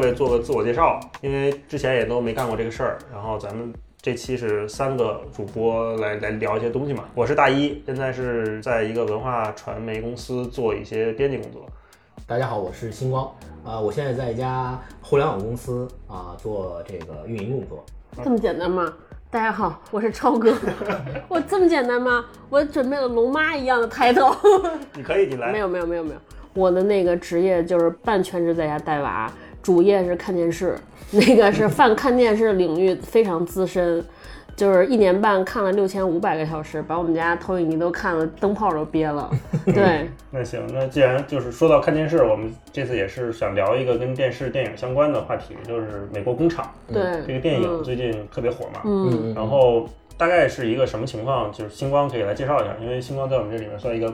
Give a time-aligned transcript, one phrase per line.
[0.00, 2.98] 各位做个自我介绍，因为之前也都没干过这个事儿。
[3.12, 7.02] 然后咱们这期是三个主播来来聊一些东西嘛。
[7.16, 11.66] 我是大一，现在是在一个文化传媒公司做一些编辑工作。
[12.28, 13.28] 大家好，我是星光，
[13.64, 17.84] 啊，我现在在一家互联网公司啊做这个运营工作。
[18.22, 18.94] 这么简单吗？
[19.32, 20.54] 大家好，我是超哥。
[21.26, 22.24] 我这么简单吗？
[22.48, 24.32] 我准备了龙妈一样的抬头。
[24.94, 25.50] 你可以，你来。
[25.50, 26.20] 没有没有没有没有，
[26.54, 29.28] 我的那个职业就是半全职在家带娃，
[29.62, 30.76] 主业是看电视，
[31.12, 34.04] 那个是泛看电视领域非常资深。
[34.56, 39.30] 就是一年半看了六千五百个小时，把我们家投影仪都看了，灯泡都憋了。
[39.66, 46.68] 对， 那行，那既然就是说到看电视，我们这次也是想聊一个跟电视电影相关的话题，就是《美国工厂》。
[46.92, 48.80] 对，这个电影最近特别火嘛。
[48.84, 49.32] 嗯。
[49.32, 51.52] 然后大概是一个什么情况？
[51.52, 54.12] 就是星光可以来介绍一下，因为星光在我们这里面算一个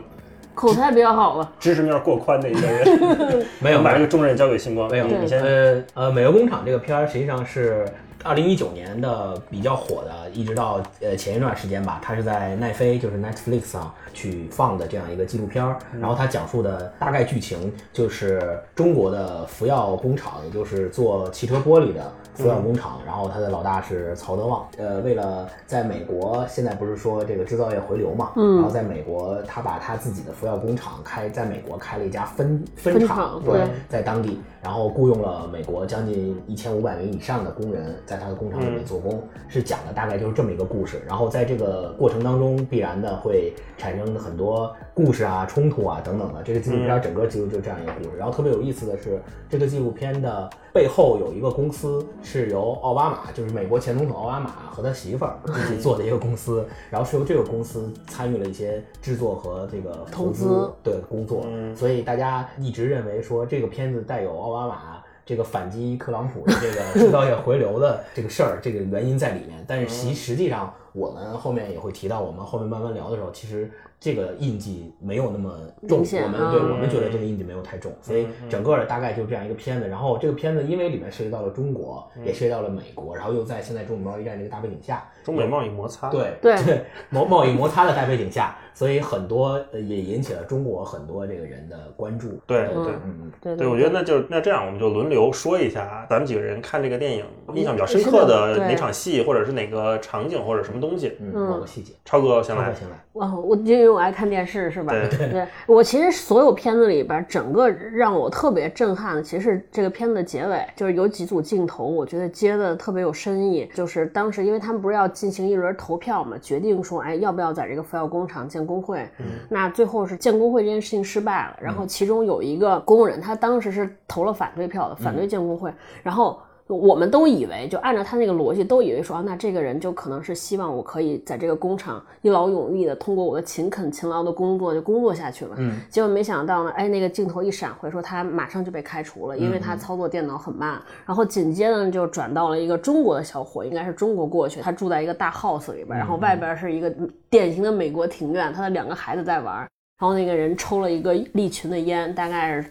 [0.55, 3.47] 口才比较好了，知识面过宽的一个人。
[3.60, 4.91] 没有， 把这个重任交给星光。
[4.91, 5.42] 没有，你先。
[5.42, 7.84] 呃呃，《美国工厂》这个片儿实际上是。
[8.25, 15.78] 二零一九年的比较火的，一直到呃前一段时间吧，它是在奈飞，就是 Netflix 上去放的这样一个纪录片儿。
[16.00, 22.98] 然后它讲述的大概剧情就是中国的福耀工厂，也就是做汽车玻璃的福耀工厂。
[23.05, 24.67] 然后它的老大是曹德旺。
[24.78, 28.33] 呃，为了在美国，现在不是说这个制造业回流嘛？
[28.36, 28.55] 嗯。
[28.56, 38.13] 然后在美国，他把他自己的福耀工厂开在美国开了一家分分厂，对，在当地，然后雇佣了美国将近一千五百名以上的工人在。
[38.14, 41.02] 在他的工厂里面做工，是讲的大概就是这么一个故事。
[41.06, 46.40] 然后在这个过程当中，必然的会产生很多故事啊、冲突啊等等的。
[46.44, 48.16] 这个纪录片整个记录就这样一个故事。
[48.16, 56.64] 然后特别有意思的是，这个纪录片的背后有一个公司，是由奥巴马，就是美国前总统奥巴马和他媳妇儿一起做的一个公司。
[56.90, 61.44] 然后是由这个公司参与了一些制作和这个投资的工作。
[61.74, 64.93] 所以大家一直认为说这个片子带有奥巴马。
[65.27, 70.73] 这个反击特朗普的这个制造业回流的这个事儿，这个原因在里面，但是其实际上。
[70.95, 73.68] 我们后面也会提到，我们后面慢慢聊的时候，其实
[74.04, 75.50] 这个印记没有那么
[75.88, 76.00] 重。
[76.00, 79.88] 我们对我们觉得这个印记没有太重，所以整个的大概就这样一个片子。
[79.88, 92.38] 然后这个片子因为里面涉及到了中国，也涉及到了美国，然后又在现在中美贸易战这个大背景下，中美贸易摩擦，对对对贸贸易摩擦的大背景下，所以很多也引起了中国很多这个人的关注。
[92.46, 101.16] 对对嗯对对，我觉得那就那这样，我们就轮流说一下，咱们几个人看这个电影印象比较深刻的哪场戏，或者是哪个场景，或者什么东西。
[101.20, 101.54] 嗯。
[101.64, 102.96] 细节，超哥先来，先来。
[103.14, 104.92] 哇，我因为我爱看电视，是吧？
[104.92, 105.46] 对对。
[105.66, 113.70] 我其实所有片子里边，整个让我特别震撼的，其实是这个片子的结尾，就是有几组镜头，我觉得接的特别有深意。
[113.74, 119.08] 就是当时，因为他们不是要进行一轮投票嘛，决定说，哎，要不要在这个福耀工厂建工会？
[119.18, 119.27] 嗯。
[119.48, 125.72] 那最后是建工会这件事情失败了，然后其中有一个工人，他当时是投了反对票的，反对建工会，
[126.02, 126.38] 然后。
[126.67, 135.55] 我们都以为，就按照他那个逻辑，都以为说啊，那这个人就可能是希望我可以在这个工厂一劳永逸的通过我的勤恳勤劳的工作就工作下去了。
[135.58, 135.79] 嗯。
[135.91, 140.81] 结果没想到呢，哎，那个镜头一闪回，说他马上就被开除了，因为他操作电脑很慢。
[141.05, 146.91] 然后紧接着就转到了一个中国的小伙，应该是中国过去，他住在一个大 house 里边，然后外边是一个
[147.29, 149.56] 典型的美国庭院，他的两个孩子在玩。
[149.56, 152.64] 然后那个人抽了一个利群的烟，大概是。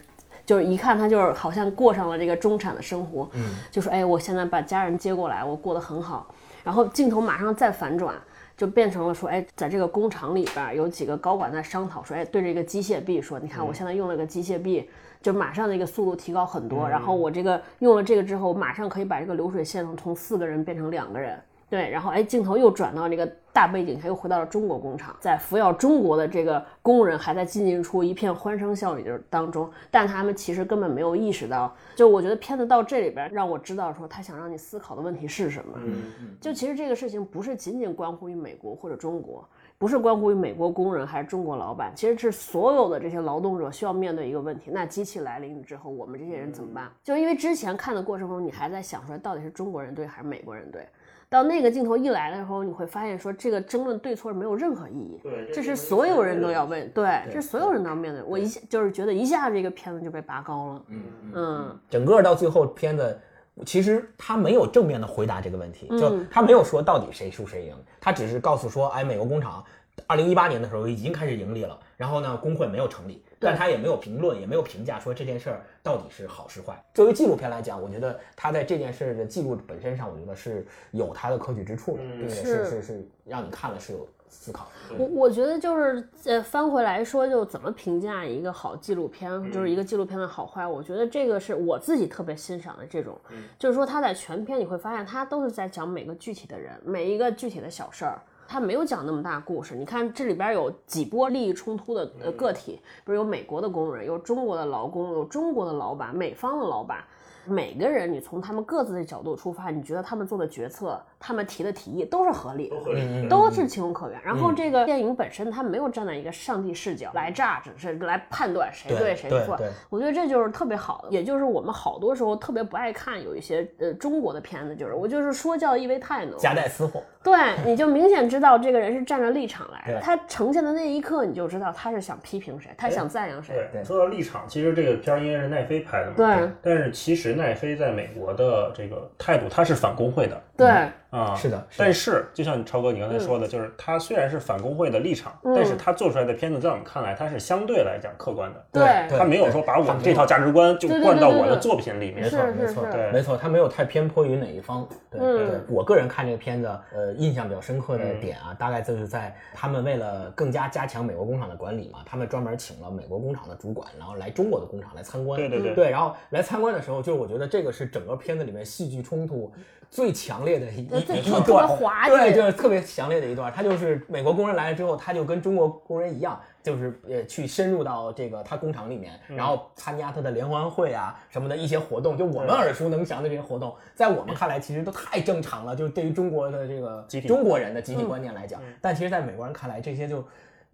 [0.46, 6.26] 就是一看他就是好像过上了这个中产的生活，嗯，就说哎，我现在把家人接过来，我过得很好。
[6.62, 8.14] 然后镜头马上再反转，
[8.56, 14.88] 就变成了说，哎，在这个工厂里边有几个高管在商讨，说，哎，对这个机械臂说，你看我现在用了个机械臂，
[15.20, 16.88] 就马上那个速度提高很多。
[16.88, 21.38] 然后我这个用了这个之后，我马上可以把这个流水线从四个人变成两个人。
[21.74, 35.76] 对，然后哎，镜头又转到那个大背景，他又回到了中国工厂，在服药中国的这个工人还在进进出，一片欢声笑语的当中，但他们其实根本没有意识到，就我觉得片子到这里边让我知道说他想让你思考的问题是什么。
[35.82, 39.44] 嗯嗯，就其实这个事情不是仅仅关乎于美国或者中国，
[39.76, 46.88] 不是关乎于美国工人还是中国老板，其实是所有的这些劳动者需要面对一个问题：那机器来临之后，我们这些人怎么办？
[47.02, 50.86] 就因为之前看的过程中，你还在想说到底是中国人对还是美国人对。
[51.34, 55.18] 到那个镜头一来的时候，你会发现说这个争论对错是没有任何意义。
[55.20, 58.22] 对，这是所有人都要问，对，这是所有人都要面对。
[58.22, 60.82] 我一下就是觉得一下这个片子就被拔高了。
[60.86, 61.02] 嗯
[61.34, 63.18] 嗯，整个到最后片子，
[63.66, 69.64] 其实他没有正面的回答这个问题，就他没有说到底谁输谁赢，他只是告诉说，哎，美国工厂
[70.06, 73.20] 二零一八年的时候已经开始盈利了，然后呢，工会没有成立。
[73.44, 76.82] 但他也没有评论，也没有评价说这件事儿到底是好是坏。
[76.94, 84.68] 作为纪录片来讲，我觉得他在这件事的记录本身上，我觉得是有他的可取之处的，对，是是是，让你看了是有思考。
[84.98, 90.66] 我我觉得就是呃翻回来说，就怎么评价一个好纪录片，就是一个纪录片的好坏。
[90.66, 93.16] 我觉得这个是我自己特别欣赏的这种，
[93.58, 98.20] 就是说他在全片你会发现他都是在讲每个具体的人，每一个具体的小事儿。
[98.54, 107.02] 他没有讲那么大故事，你看这里边有几波利益冲突的呃个体，比如有美国的工人，有中国的劳工，有中国的老板，美方的老板，
[107.46, 114.20] 每个人你从他们各自的角度出发，你觉得他们做的决策，他们提的提议都是合理的，都是情有可原。
[114.22, 119.58] 然后这个电影本身，它没有站在一个上帝视角来 judge，是来判断谁对谁错。
[119.88, 127.34] 我觉得这就是特别好的，也就是我们好多时候特别不爱看有一些呃中国的片子，就是我就是说教意味太浓，夹带私货，对，
[127.64, 133.66] 你就明显知道这个人是站着立场来的，他呈现的那一刻，你就知道他是想批评谁，他想赞扬谁。
[133.72, 136.14] 对，说到立场，其实这个片儿应该是奈飞拍的嘛。
[136.16, 140.68] 对但是其实奈飞在美国的这个态度，他是反工会的对，
[141.10, 141.34] 啊。
[141.36, 148.64] 是的但是就像超哥你刚才说的，就是他虽然是反工会的立场，但是他做出来的片子，在我们看来，他是相对来讲客观的。
[148.72, 152.22] 对他没有说把我们这套价值观就灌到我的作品里面。
[152.22, 154.86] 没错没错对没错，他没有太偏颇于哪一方。
[155.10, 155.20] 对
[155.68, 165.38] 我个人看这个片子，呃，印象比较深刻的点啊，大概就是在他们为了更加加强美国工厂的管理嘛，他们专门请了美国工厂的主管，然后来中国的工厂来参观。
[165.38, 169.52] 对对对对，然后来参观的时候，就是我觉得这个是整个片子里面戏剧冲突
[169.94, 173.52] 最强烈的一一段滑对，就是特别强烈的一段。
[173.52, 190.24] 他就是美国工人来了之后，他就跟中国工人一样，就是呃去深入到这个他工厂里面，然后参加他的联欢会啊什么的一些活动，就我们耳熟能详的这些活动，在我们看来其实都太正常了，就是对于中国的这个集体中国人的集体观念来讲，但其实在美国人看来，这些就。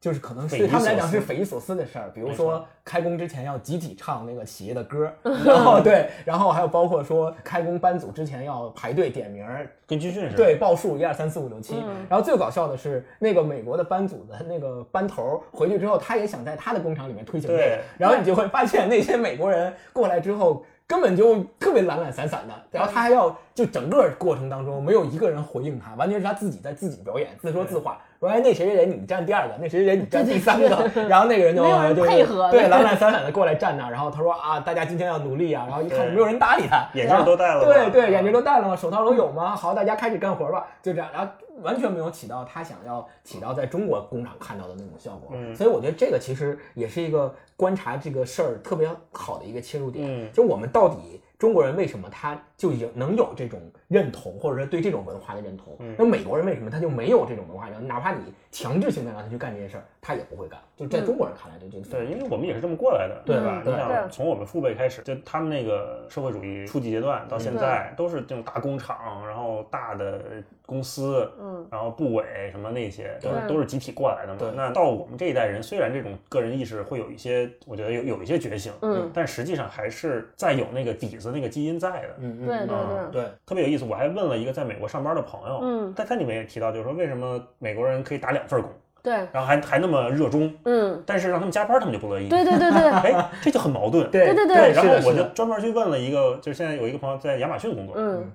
[0.00, 5.12] 就是可能对他们来讲是匪夷所思的事儿，比如说开工之前要集体唱那个企业的歌，
[5.44, 10.36] 然后对，然后还有包括说开工班组之前要排队点名儿，跟军训似的。
[10.36, 11.74] 对，报数一二三四五六七。
[11.76, 20.64] 嗯然后最搞笑的是，那个美国的班组的那个班头儿回去之后，他也想在他的工厂里面推行这个对，然后你就会发现那些美国人过来之后。
[20.90, 30.68] 根本就特别懒懒散散的，然后他还要就整个过程当中没有一个人回应他，完全是他自己在自己表演，自说自话，说哎那谁谁谁你站第二个，那谁谁谁你站第三个，
[31.08, 38.76] 然后那个人就没有人就配合对懒懒散散的过来站那儿，然后他说啊大家今天要努力啊，然后一看没有人搭理他， 眼镜都戴了对对，眼镜都戴了吗？
[38.76, 39.56] 手套都有吗？
[39.56, 41.32] 好，大家开始干活吧，就这样，然后
[41.62, 45.30] 完全没有起到他想要起到在中国工厂看到的那种效果。
[45.32, 50.06] 嗯所以我觉得这个其实也是一个观察这个事儿特别好的一个切入点。
[50.06, 53.58] 嗯就我们到底中国人为什么他就有能有这种
[53.88, 55.74] 认同，或者说对这种文化的认同？
[55.78, 57.88] 嗯那美国人为什么他就没有这种文化认同？
[57.88, 58.20] 哪怕你
[58.52, 60.60] 强制性的让他去干这件事儿，他也不会干。
[60.76, 63.62] 就在中国人看来，这这个对，因为我们也是这么过来的，对吧？
[63.64, 70.22] 对你想从我们父辈开始，就他们那个社会主义初级阶段到现在，都是这种大工厂，然后大的
[70.66, 74.54] 公司，嗯，然后部委什么那些，都是都是集体过来的对嘛。
[74.56, 82.16] 那到我们这一代人，虽然这种个人意识会有一些，我觉得有有一些觉醒，嗯，但实际上还是在有那个底子、那个基因在的。
[82.18, 83.22] 嗯嗯，对对嗯对。
[83.22, 83.30] 对。
[83.46, 88.70] 特别有意思，我还问了一个在美国上班的朋友，嗯在他里面也提到，就是说为什么美国人可以打两份工，
[89.02, 92.28] 对，然后还还那么热衷，嗯，但是让他们加班他们就不乐意。
[92.28, 94.10] 对对对对，哎，这就很矛盾。
[94.10, 98.30] 对对对对，然后我就专门去问了一个，就是现在有一个朋友在亚马逊工作，嗯。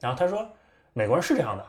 [0.00, 0.46] 然后他说，
[0.92, 1.64] 美国人是这样的，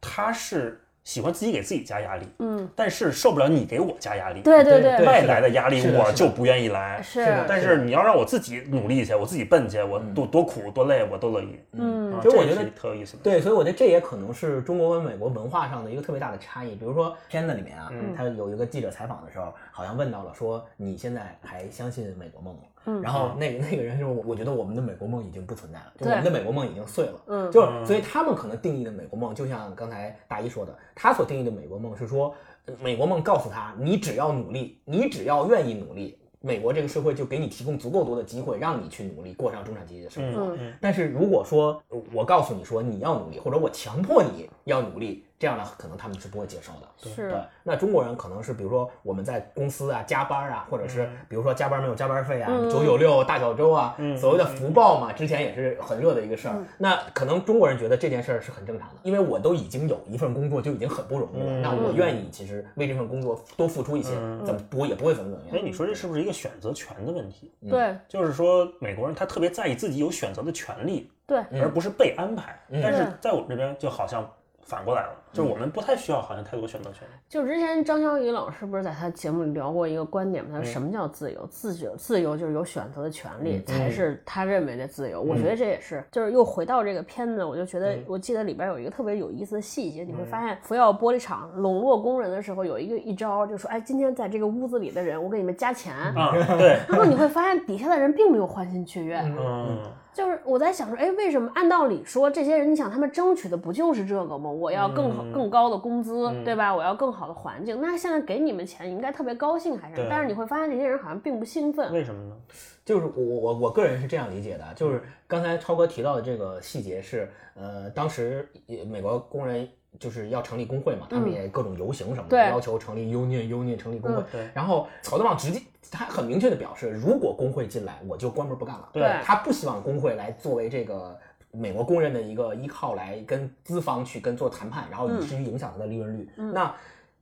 [0.00, 7.00] 他是喜欢自己给自己加压力，嗯，但是受不了你给我加压力，对对对外来的压力我就不愿意来。
[7.02, 11.60] 是的但是你要让我自己努力去，我自己奔去，我多多苦多累我都乐意。
[11.72, 13.22] 嗯啊其实我觉得特有意思的。
[13.22, 16.74] 对，所以我觉得这也可能是中国跟美国文化上的一个特别大的差异。
[16.74, 22.60] 比如说片子里面啊，嗯他有一个记者采访的时候，好像问到了说你现在还相信美国梦吗？
[22.86, 27.20] 嗯然后那个那个人说，我觉得我们的美国梦已经不存在了，就我们的美国梦已经碎了。
[27.26, 32.34] 嗯就是所以他们可能定义的美国梦，就像刚才大一说的，他所定义的美国梦是说，
[32.66, 36.18] 呃美国梦告诉他，你只要努力，你只要愿意努力。
[36.40, 40.42] 美国这个社会就给你提供足够多的机会，让你去努力过上中产阶级的生活。
[40.42, 47.14] 嗯嗯但是如果说呃我告诉你说你要努力，或者我强迫你要努力，这样的可能他们是不会接受的。
[47.14, 56.54] 是对，那中国人可能是比如说我们在公司啊加班啊，或者是比如说加班没有加班费啊，嗯九九六大小周啊，嗯所谓的福报嘛，之前也是很热的一个事儿。
[56.56, 65.66] 嗯那可能中国人觉得这件事儿是很正常的，因为我都已经有一份工作就已经很不容易了，嗯那我愿意其实为这份工作多付出一些，嗯怎么不也不会怎么怎么哎，样。
[65.66, 67.52] 你说这是不是一个选择权的问题？
[67.68, 72.58] 对就是说，美国人他特别在意自己有选择的权利，对嗯而不是被安排。
[72.70, 74.28] 嗯但是在我们这边，就好像
[74.64, 77.06] 反过来了，就是我们不太需要好像太多选择权。
[77.28, 80.50] 就之前张小雨老师不是在他节目里聊过一个观点吗？
[80.54, 81.46] 他说嗯什么叫自由？
[81.48, 85.20] 自由自由就是有选择的权利，才是他认为的自由。
[85.20, 95.94] 我觉得这也是，就是又回到这个片子，我就觉得，我记得里边有一个特别有意思的细节，你会发现福耀玻璃厂笼络工人的时候，有一个一招，就说，哎，今天在这个屋子里的人，我给你们加钱。
[95.94, 99.78] 啊，对， 然后你会发现底下的人并没有欢欣雀跃，嗯，
[100.14, 104.48] 就是我在想说，哎，为什么按道理说这些人，你想他们争取的不就是这个吗？
[104.48, 106.74] 我要更好、嗯更高的工资，对吧？
[106.74, 107.80] 我要更好的环境。
[107.82, 110.06] 那现在给你们钱，你应该特别高兴还是？
[110.08, 111.92] 但是你会发现这些人好像并不兴奋。
[111.92, 112.36] 为什么呢？
[112.84, 119.68] 就是我我我我个人是这样理解的，就是刚才超哥提到的这个细节是，呃，当时呃美国工人
[119.98, 124.20] 就是要成立工会嘛，他们也各种游行什么的，对要求成立 union union 成立工会。
[124.20, 128.88] 嗯对然后曹德旺直接他很明确的表示，如果工会进来，我就关门不干了。
[128.92, 131.18] 对他不希望工会来作为这个。
[131.56, 136.28] 美国工人的一个依靠来跟资方去跟做谈判，然后以至于影响他的利润率。
[136.34, 136.74] 那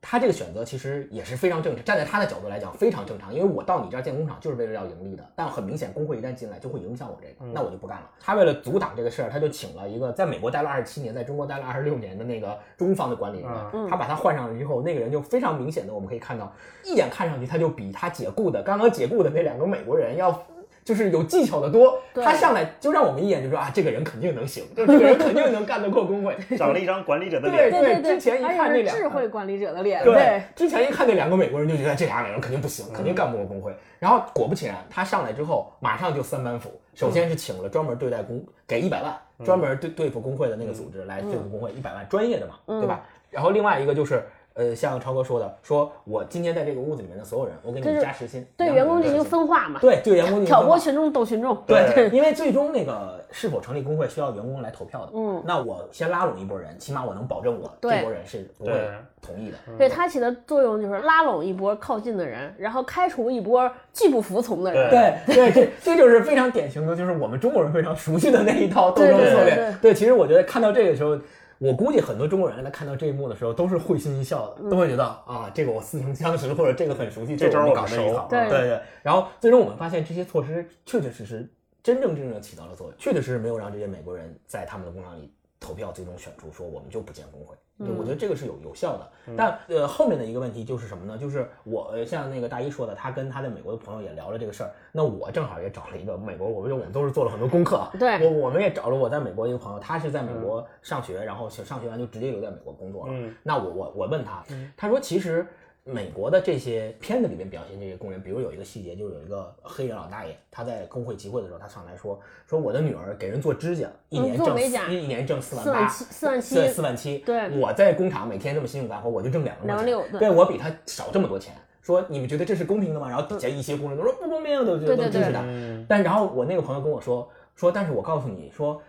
[0.05, 8.11] 他这个选择其实也是非常正常，站在他的角度来讲非常正常，因为我到你这儿建工厂就是为了要盈利的，但很明显工会一旦进来就会影响我这个，那我就不干了。
[8.21, 16.53] 他为了阻挡这个事儿，他就请了一个在美国待了二十七年，在中国待了二十六年的那个中方的管理人员，他把他换上了之后，那个人就非常明显的我们可以看到，
[16.85, 20.43] 一眼看上去他就比他解雇的刚刚解雇的那两个美国人要。
[20.85, 26.37] 就是有技巧的多，他上来就让我们一眼就说啊，这个人肯定能行，就这个人肯定能干得过工会。
[26.57, 27.71] 长了一张管理者的脸。
[27.71, 33.73] 对对之前一看那两个智慧管理者的脸，对，之前一看那两个美国人就觉得这俩人肯定不行，肯定干不过工会。
[33.99, 43.03] 然后果不其然，他上来之后马上就三板斧，首先是请了专门对待工给一百万，专门对对付工会的那个组织来对付工会一百万，专业的嘛，对吧？
[43.31, 44.23] 然后另外一个就是。
[44.55, 51.57] 呃，像超哥说的，说我今天在这个屋子里面的所有人，我给你们加时薪，对员工进行分化嘛，对对员工进行挑拨群众斗群众。
[51.67, 55.13] 对，因为最终那个是否成立工会需要员工来投票的。
[55.15, 58.73] 嗯，那我先拉拢一波人，起码我能保证我这波人是不会
[59.21, 59.57] 同意的。
[59.79, 64.91] 对它起的作用就是拉拢一波靠近的人，然后开除一波既不服从的人。
[64.91, 69.55] 对对，这这就是非常典型的，就是我们中国人非常熟悉的那一套斗争对对策略。
[69.55, 71.17] 对对，其实我觉得看到这个时候，
[71.63, 78.27] 我估计很多中国人在看到这一幕的时候，都是会心一笑的，都会觉得啊，这个我似曾相识，或者这个很熟悉，这招我我们熟搞的一套。
[78.29, 78.81] 对对对。
[79.01, 81.49] 然后最终我们发现，这些措施确确实实
[81.81, 87.55] 真正真正地起到了作用，确确实实没有让这些美国人在他们的工厂里投票，最终选出说我们就不建工会。
[87.85, 89.09] 对，我觉得这个是有有效的。
[89.37, 91.17] 但呃，后面的一个问题就是什么呢？
[91.17, 94.71] 就是我呃像那个大一说的，他跟他在美国的朋友也聊了这个事儿。
[94.91, 97.91] 那我正好也找了一个美国，我觉得我们都是做了很多功课啊。
[97.99, 103.13] 对我我们也找了我在美国一个朋友，他是在美国上学，然后上学完就直接留在美国工作了。
[103.13, 104.45] 嗯那我我我问他，
[104.77, 105.47] 他说其实
[105.85, 114.61] 美国的这些片子里面表现这些工人，比如有一个细节，就是有一个黑人老大爷，他在工会集会的时候，他上来说说我的女儿给人做指甲，一年挣
[114.93, 117.19] 一年挣四万八四万，七，四万七，对，四万七。
[117.19, 121.53] 对我在工厂每天这么辛苦干活，我就挣两万块钱两六，对我比他少这么多钱。
[121.81, 123.09] 说你们觉得这是公平的吗？
[123.09, 125.41] 然后底下一些工人都说不公平，都对对对都支持他。
[125.45, 128.81] 嗯但然后我那个朋友跟我说说，但是我告诉你说，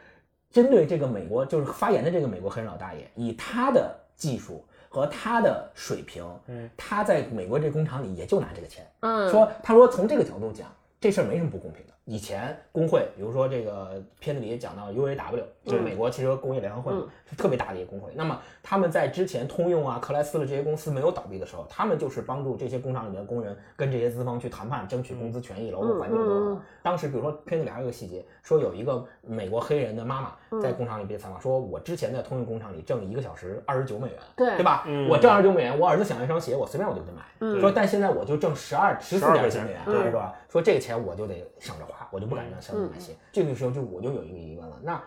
[0.51, 8.87] 针对这个美国就是发言的这个美国黑人老大爷，以他的技术和他的水平，嗯，他在美国这工厂里也就拿这个钱。
[8.99, 10.71] 嗯，说他说从这个角度讲，
[11.01, 11.92] 这事儿没什么不公平的。
[12.05, 18.11] 以前工会，比如说这个片子里也讲到 UAW，就是美国汽车工业联合会嘛，是特别大的一个工会。
[18.13, 26.61] 那么他们在之前通用啊、克莱斯勒这些公司没有倒闭的时候，他们就是帮助这些工厂里面的工人跟这些资方去谈判，争取工资权益、劳动环境等等。
[26.81, 34.83] 当时比如说片子里还有一个细节，说有一个美国黑人的妈妈在工厂里被采访，说我之前在通用工厂里挣一个小时二十九美元，对对吧？
[34.87, 37.59] 嗯我挣二十九美元，我儿子想要一双鞋，我随便我就给他买。
[37.61, 40.33] 说但现在我就挣十二十四点几美元，对是吧？
[40.49, 43.15] 说这个钱我就得省着花，我就不敢让小米买鞋。
[43.31, 45.03] 这个时候就我就有一个疑问了，那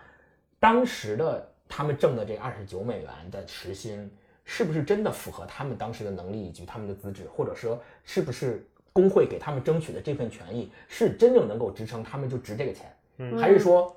[0.58, 4.10] 当时的他们挣的这二十九美元的时薪，
[4.44, 13.94] 是不是真的符合他们当时的能力以及他们的资质，或者说是不是工会给他们争取的这份权益是真正能够支撑他们就值这个钱，嗯还是说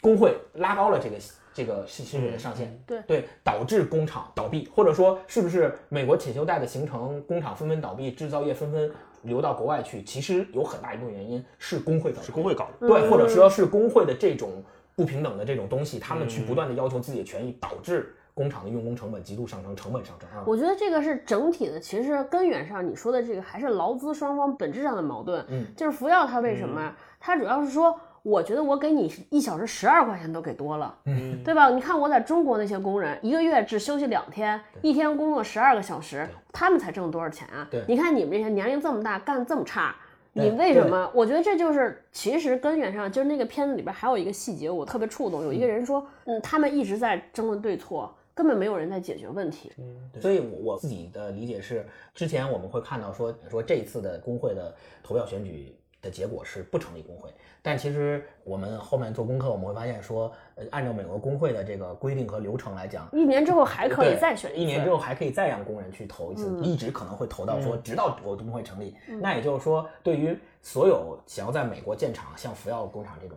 [0.00, 1.16] 工会拉高了这个
[1.52, 2.80] 这个薪薪水的上限？
[2.86, 8.90] 对对，导致工厂倒闭，或者说是不是美国铁锈带的形成，工厂纷纷倒闭，制造业纷纷
[9.22, 10.02] 流到国外去？
[10.02, 12.88] 其实有很大一部分原因是工会搞的是工会搞的。
[12.88, 14.62] 对，或者说是工会的这种
[14.96, 20.44] 不平等的这种东西，他们去不断的要求自己的权益，导致工厂的用工成本极度上升，成本上升啊。
[20.46, 25.44] 我觉得这个是整体的，其实根源上你说的这个还是劳资双方本质上的矛盾。
[25.48, 26.94] 嗯，就是福耀它为什么？
[27.18, 31.70] 它主要是说，我觉得我给你一小时十二块钱都给多了，嗯，对吧？
[31.70, 37.84] 你看我在中国那些工人，一个月只休息两天，一天工作十二个小时，他们才挣多少钱啊对？
[37.88, 39.94] 你看你们这些年龄这么大，干这么差。
[40.32, 41.10] 你为什么？
[41.12, 45.42] 我觉得这就是，其实根源上就是那个片子里边还有一个细节，我特别触动。
[45.42, 49.72] 有一个人说，嗯，他们一直在争论对错，根本没有人在解决问题。
[49.78, 51.84] 嗯所以我我自己的理解是，
[52.14, 54.72] 之前我们会看到说说这次的工会的
[55.02, 57.30] 投票选举的结果是不成立工会，
[57.60, 68.96] 但其实我们后面做功课，我们会发现说，呃，按照美国工会的这个规定和流程来讲，一年之后还可以再选次一年之后还可以再让工人去投一次，嗯一直可能会投到说直到我工会成立。
[69.20, 73.36] 那也就是说，对于所有想要在美国建厂，像福耀工厂这种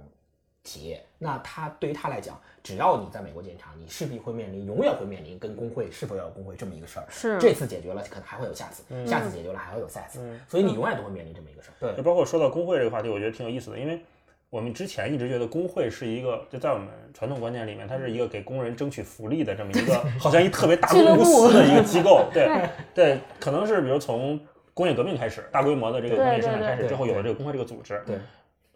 [0.63, 7.05] 企业，那他对于他来讲，只要你在美国建厂，你势必会面临永远会面临跟工会是否要有工会这么一个事儿。
[7.09, 11.73] 是这次解决了，可能还会有下次，嗯下次解决了还会有下次，所以你永远都会面临这么一个事儿。
[11.79, 13.99] 对就包括说到工会这个话题，我觉得挺有意思的，因为
[14.49, 22.25] 我们之前一直觉得工会是一个，就在我们传统观念里面，它是一个给工人争取福利的这么一个， 好像一特别大公无私的一个机构。
[22.31, 24.39] 对对，可能是比如从
[24.73, 28.01] 工业革命开始，大规模的这个工业生产开始之后，有了这个工会这个组织。
[28.05, 28.15] 对，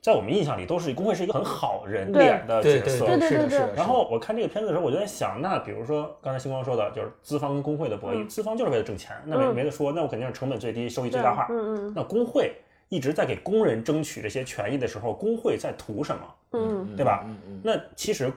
[0.08, 3.06] 在我们印象里，都是工会是一个很好人脸的角色。
[3.06, 3.74] 对对对是的，是的。
[3.76, 11.48] 然后我看这个片子的时候，我就在想，那比如说刚才星光说的，就是资方跟工会的博弈，嗯资方就是为了挣钱，那没嗯没得说，那我肯定是成本最低，收益最大化。
[11.50, 12.56] 嗯嗯那工会
[12.88, 16.22] 一直在给工人争取这些权益的时候，工会在图什么？
[16.54, 18.32] 嗯，对吧嗯嗯，那其实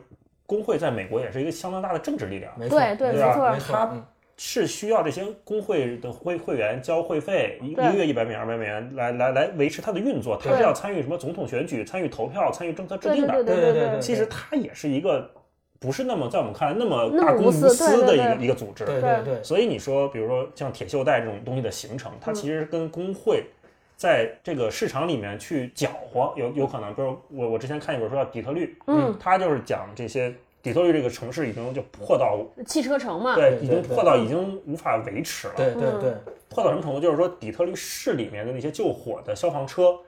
[0.47, 3.73] 工会在美国也是一个相当大的政治力量，没错，对对对吧没错没错。
[3.77, 4.05] 他嗯
[4.42, 10.40] 是需要这些工会的会会员交会费，一一个月一百美元、二百美元来来来维持它的运作。
[10.42, 13.35] 它是要参与什么总统选举、参与投票、参与政策制定的。
[13.35, 15.30] 对对对对对对其实它也是一个
[15.78, 18.87] 不是那么在我们看来那么大公无无私私的一个对对对一个组织。
[18.87, 23.44] 对对对，所以你说，比如说像铁锈带这种东西的形成，它其实跟工会
[23.94, 26.94] 在这个市场里面去搅和有有可能。
[26.94, 35.55] 比如我我之前看一本书叫《底特律》，嗯，它就是讲这些底特律这个城市已经就破到汽车城嘛，对，已经破到已经无法维持了。
[35.57, 36.14] 对对对，
[36.49, 37.00] 破到什么程度？
[37.00, 39.99] 就是说底特律市里面的那些救火的消防车。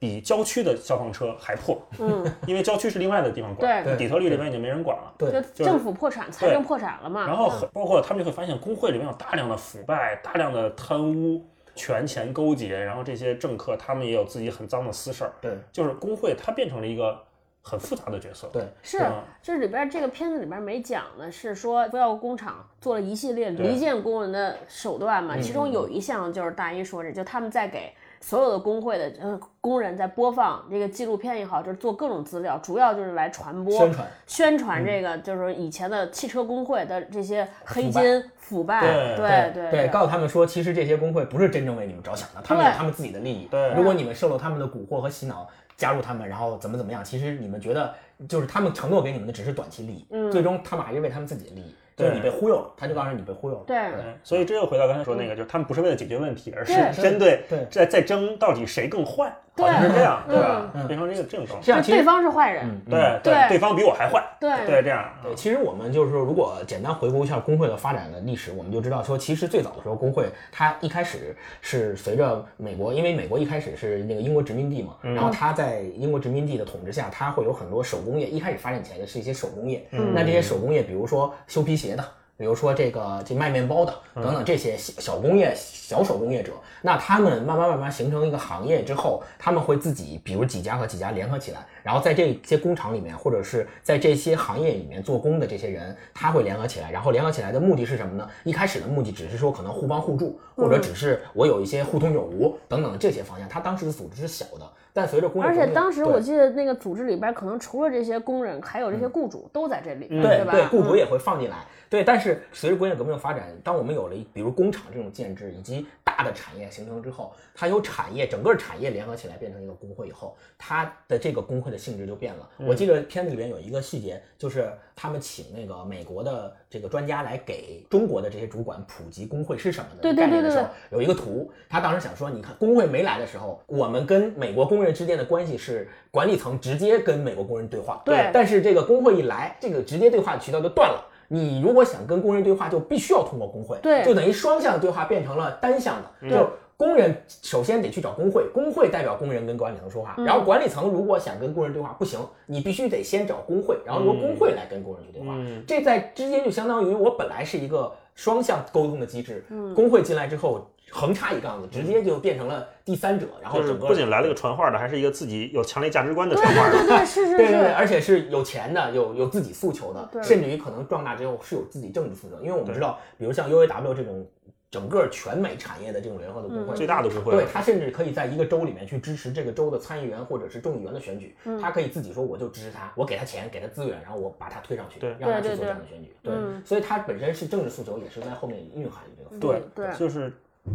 [0.00, 5.12] 比郊区的消防车还破，嗯，因为郊区是另外的地方管，对底特律这边已经没人管了。
[5.18, 7.26] 对就政府破产，财政破产了嘛。
[7.26, 17.20] 然后包括他们就会发现工会里面有大量的腐败、大量的贪污、权钱勾结，然后这些政客他们也有自己很脏的私事儿，对就是工会它变成了一个
[17.62, 18.48] 很复杂的角色。
[18.52, 38.80] 对是吧这里边这个片子里边没讲的是说，福耀工厂做了一系列离间工人的手段嘛，其中有一项就是大一说这，就他们在给所有的工会的呃工人在播放这个纪录片也好，就是做各种资料，主要就是来传播宣传宣传这个就是以前的汽车工会的这些黑腐败金腐败，
[39.16, 43.46] 对对对，告诉他们说，其实这些工会不是真正为你们着想的，他们有他们自己的利益。
[43.46, 47.94] 对如果你们受了他们的蛊惑和洗脑，加入他们，然后怎么怎么样，其实你们觉得
[48.28, 53.64] 就是他们承诺给你们的只是短期利益，嗯最终他们还是为他们自己的利益，就是你被忽悠了，他就告诉你被忽悠了。
[53.64, 60.86] 对对，所以这又回到刚才说那个，就是他们不是为了解决问题，而是针对对在在争到底谁更坏，对好像是这样，嗯对吧？
[60.86, 61.82] 变成这个这种状态。
[61.82, 65.04] 对方是坏人，嗯对对对方比我还坏，对对，这样。
[65.22, 82.04] 对，其实我们就是说，如果简单回顾一下工会的发展的历史，我们就知道说，其实最早的时候，工会它一开始是随着美国，因为美国一开始是那个英国殖民地嘛，然后它在英国殖民地的统治下，它会有很多手工业，一开始发展起来的是一些手工业，那这些手工业，比如说修皮鞋的。
[82.38, 98.30] 比如说这个这卖面包的等等这些小小工业小手工业者，那他们慢慢慢慢形成一个行业之后，他们会自己比如几家和几家联合起来，然后在这些工厂里面或者是在这些行业里面做工的这些人，他会联合起来，然后联合起来的目的是什么呢？
[98.44, 103.48] 一开始的目的只是说可能互帮互助，或者只是我有一些互通有无等等这些方向。
[103.48, 110.52] 他当时的组织是小的，但随着工业而且当时我记得那个组织里边，可能除了这些工人，还有这些雇主都在这里，对吧？
[110.52, 111.56] 对对，雇主嗯也会放进来。
[111.90, 122.48] 对，但是随着工业革命的发展，当我们有了比如工厂这种建制以及大的产业形成之后，它有产业整个产业联合起来变成一个工会以后，它的这个工会的性质就变了。
[122.58, 141.04] 我记得片子里边有一个细节，就是他们请那个美国的这个专家来给中国的这些主管普及工会是什么的对对概念的时候，有一个图，他当时想说，你看工会没来的时候，我们跟美国工人之间的关系是管理层直接跟美国工人对话，对但是这个工会一来，这个直接对话渠道就断了。
[141.28, 155.34] 你如果想跟工人对话，就必须要通过工会，对就等于双向的对话变成了单向的，就工人首先得去找工会，工会代表工人跟管理层说话，然后管理层如果想跟工人对话，不行，你必须得先找工会，然后由工会来跟工人去对话。
[155.36, 166.78] 嗯这在之间就相当于我本来是一个双向沟通的机制，工会进来之后横插一杠子，直接就变成了第三者，然后是整个不仅来了个传话的，还是一个自己有强烈价值观的传话的。
[166.78, 172.36] 对对对，是是对对对，而且是有钱的，有有自己诉求的，甚至于可能壮大之后是有自己政治诉求。
[172.42, 174.26] 因为我们知道，比如像 UAW 这种
[174.70, 186.14] 整个全美产业的这种联合的工会，最大的工会，对他甚至可以在一个州里面去支持这个州的参议员或者是众议员的选举，嗯他可以自己说我就支持他，我给他钱，给他资源，然后我把他推上去，对让他去做这样的选举。
[186.22, 189.38] 对嗯，所以他本身是政治诉求，也是在后面蕴含着这个。
[189.38, 190.32] 对嗯对就是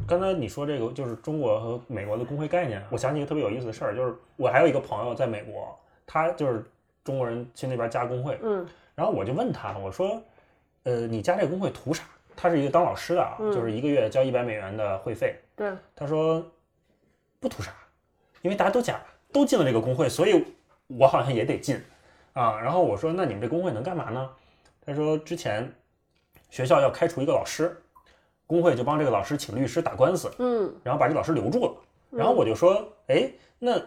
[0.08, 6.64] 刚才你说这个，就是中国和美国的工会概念，我想起一个特别有意思的事儿，就是我还有一个朋友在美国，他就是
[7.04, 10.22] 中国人去那边加工会，嗯然后我就问他，我说，
[10.84, 12.04] 呃，你加这个工会图啥？
[12.36, 15.36] 他是一个当老师的啊，就是一个月交一百美元的会费。
[15.56, 16.44] 对，他说
[17.40, 17.72] 不图啥，
[18.42, 19.00] 因为大家都加，
[19.32, 20.44] 都进了这个工会，所以
[20.88, 21.80] 我好像也得进
[22.34, 22.60] 啊。
[22.60, 24.30] 然后我说，那你们这工会能干嘛呢？
[24.86, 25.72] 他说之前
[26.50, 27.80] 学校要开除一个老师，
[28.46, 31.72] 工会就帮这个老师请律师打官司，嗯然后把这老师留住了。
[32.12, 33.28] 然后我就说，哎，
[33.58, 33.82] 那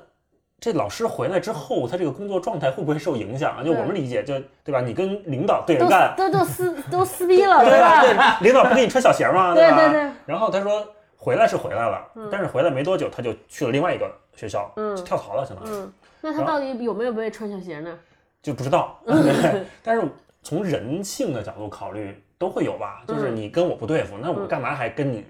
[0.59, 3.63] 这老师回来之后，他这个工作状态会不会受影响啊？
[3.63, 4.81] 就我们理解，就对吧？
[4.81, 8.01] 你跟领导对着干，都都撕都撕逼了，对吧？
[8.03, 9.55] 对，领导不给你穿小鞋吗？
[9.55, 9.55] 吧？
[9.55, 10.11] 对对对。
[10.25, 10.85] 然后他说
[11.17, 15.93] 回来是回来了，但是回来没多久他就去了另外一个学校，嗯跳槽了，相当于嗯，
[16.23, 17.97] 那他到底有没有被穿小鞋呢？
[18.43, 18.99] 就不知道。
[19.07, 20.03] 对但是
[20.43, 23.03] 从人性的角度考虑，都会有吧？
[23.07, 25.25] 就是你跟我不对付，那我干嘛还跟你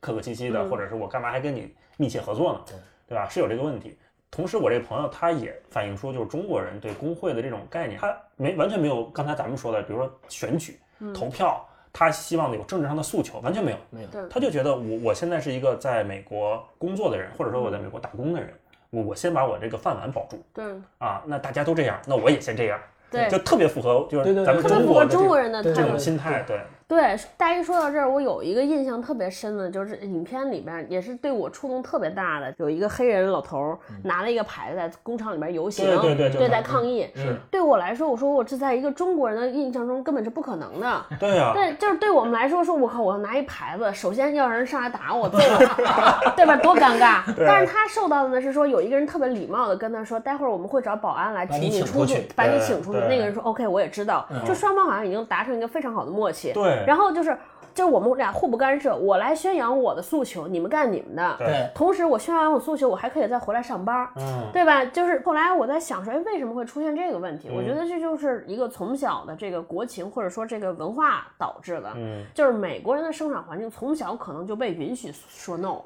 [0.00, 2.76] 客客气气的，嗯或者是我干嘛还跟你密切合作呢对？
[3.08, 3.28] 对吧？
[3.28, 3.98] 是有这个问题。
[4.30, 13.76] 同时，我这个朋友他也反映出，就是中国人对工会的这种概念，他没完全没有刚才咱们说的，比如说选举、嗯投票，他希望有政治上的诉求，完全没有。
[13.90, 18.54] 没有，他就觉得我我现在是一个在美国工作的人，或者说我在美国打工的人，
[18.90, 20.64] 我我先把我这个饭碗保住对
[20.98, 21.24] 啊。
[21.26, 22.78] 那大家都这样，那我也先这样，
[23.10, 24.86] 对，就特别符合就是咱们中
[25.26, 25.98] 国人的这种。
[25.98, 26.60] 心态，对，
[26.90, 37.08] 对，大一说到这儿，我有一个印象特别深的，就是影片里边也是对我触动特别大的，有一个黑人老头儿拿了一个牌子在工厂里边游行，对对对对，在嗯抗议。
[37.14, 41.06] 是，对我来说，我说我这在一个中国人的印象中根本是不可能的。
[41.20, 46.56] 对啊，对，就是对我们来说，说我靠，我要拿一牌子，首先要让人上来打我，揍我， 对吧？
[46.56, 47.22] 多尴尬。
[47.38, 52.98] 但是他受到的呢是说，有一个人特别礼貌的跟他说，待会儿我们会找保安来把你请出去把你请出去。
[52.98, 56.52] 那个人说 OK，我也知道，就双方好像已经达成一个非常好的默契。
[56.52, 57.36] 对然后就是
[57.72, 61.36] 就是我们俩互不干涉，我来宣扬我的诉求，你们干你们的。
[61.38, 64.08] 对，同时，我宣扬我诉求，我还可以再回来上班。
[64.16, 64.84] 嗯，对吧？
[64.84, 67.48] 就是后来我在想说，哎，为什么会出现这个问题？
[67.48, 71.90] 我嗯觉得这就是一个从小的这个国情或者说这个文化导致的。
[71.94, 75.76] 嗯，就是美国人的生长环境从小可能就被允许说 no，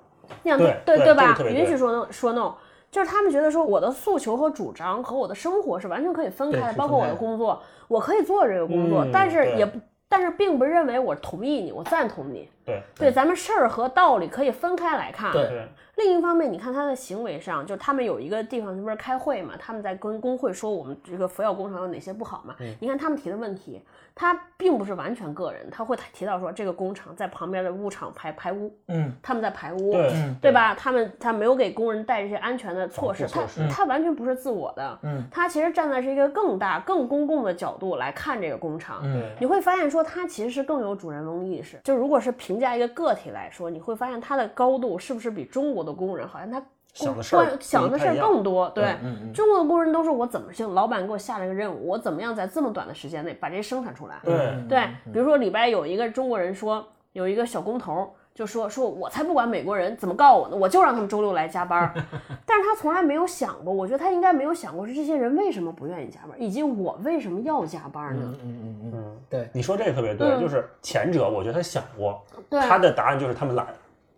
[0.43, 2.55] 那样对对对吧允许说 no 说 no。
[2.91, 9.81] 就是他们觉得说我的诉求和主张和我的生活是完全可以分开的，包括我的的工作，我可以做这个工作，嗯但是也不，
[10.17, 12.49] 但是并不认为我同意你，我赞同你。
[12.65, 15.33] 对对，咱们事儿和道理可以分开来看。
[15.33, 22.55] 对对，另一方面，你看他的行为上，就他们有一个地方不是开会嘛，他们在跟工会说我们这个服药工厂有哪些不好嘛。
[22.61, 23.83] 嗯你看他们提的问题，
[24.15, 30.75] 他并不是完全个人，他会提到说这个工厂在旁边的污厂排排污，嗯，他们在排污，对嗯对吧？
[30.75, 41.79] 他们他没有给工人带这些安全的措施，措施他完全不是自我的，嗯，他其实站在是一个更大、更公共的角度来看这个工厂，嗯你会发现说他其实是更有主人翁意识。
[41.85, 46.63] 就如果是评价一个个体来说，你会发现他的高度是不是比中国的工人好像他
[46.93, 48.71] 想的事儿关想的事儿不太一样更多？
[48.71, 54.21] 对，嗯嗯中国的工人都是我怎么行，老板给我下了个任务，我怎么样在这么短的时间内把这些生产出来？
[54.23, 61.95] 对嗯对，比如说里边有一个中国人说，有一个小工头就说说我才不管美国人怎么告我呢，我就让他们周六来加班儿。
[62.45, 68.35] 但是他从来没有想过，我觉得他应该没有想过是这些人为什么不愿意加班，以及我为什么要加班呢？
[68.43, 72.21] 嗯嗯嗯对，你说这个特别对，嗯就是前者，我觉得他想过，
[72.51, 73.67] 对他的答案就是他们懒，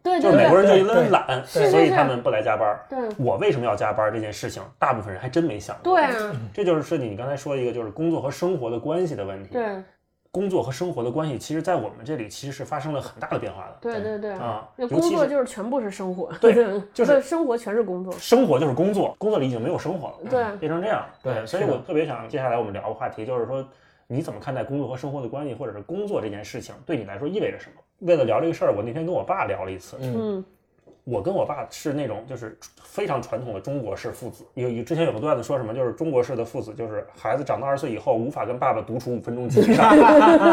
[0.03, 2.75] 对对就是美国人就因对为懒，所以他们不来加班。
[2.89, 5.95] 对我为什么要加班这件事情，大部分人还真没想过。
[5.95, 9.51] 对啊，这就是涉及你刚才说的一个，就是工作和生活的关系的问题。
[9.53, 9.83] 对
[10.37, 13.77] 工作和生活的关系，其实在我们这里其实是发生了很大的变化的。
[13.81, 21.07] 对对对啊那工作就是全部是生活，对对， 就是生活全是工作，生活就是工作，工作里已经没有生活了，对变成这样。
[21.23, 23.67] 对所以我特别想接下来我们聊个话题，就是说
[24.07, 27.81] 你怎么看待工作和生活的关系，或者是工作这件事情对你来说意味着什么？
[28.01, 29.97] 为了聊这个事儿，我那天跟我爸聊了一次。
[30.03, 30.45] 嗯
[31.07, 34.45] 我跟我爸是那种就是非常传统的中国式父子。
[34.55, 39.97] 有有之前有个段子说什么，就是中国式的父子就是孩子长到二十岁以后无法跟爸爸独处五分钟以上。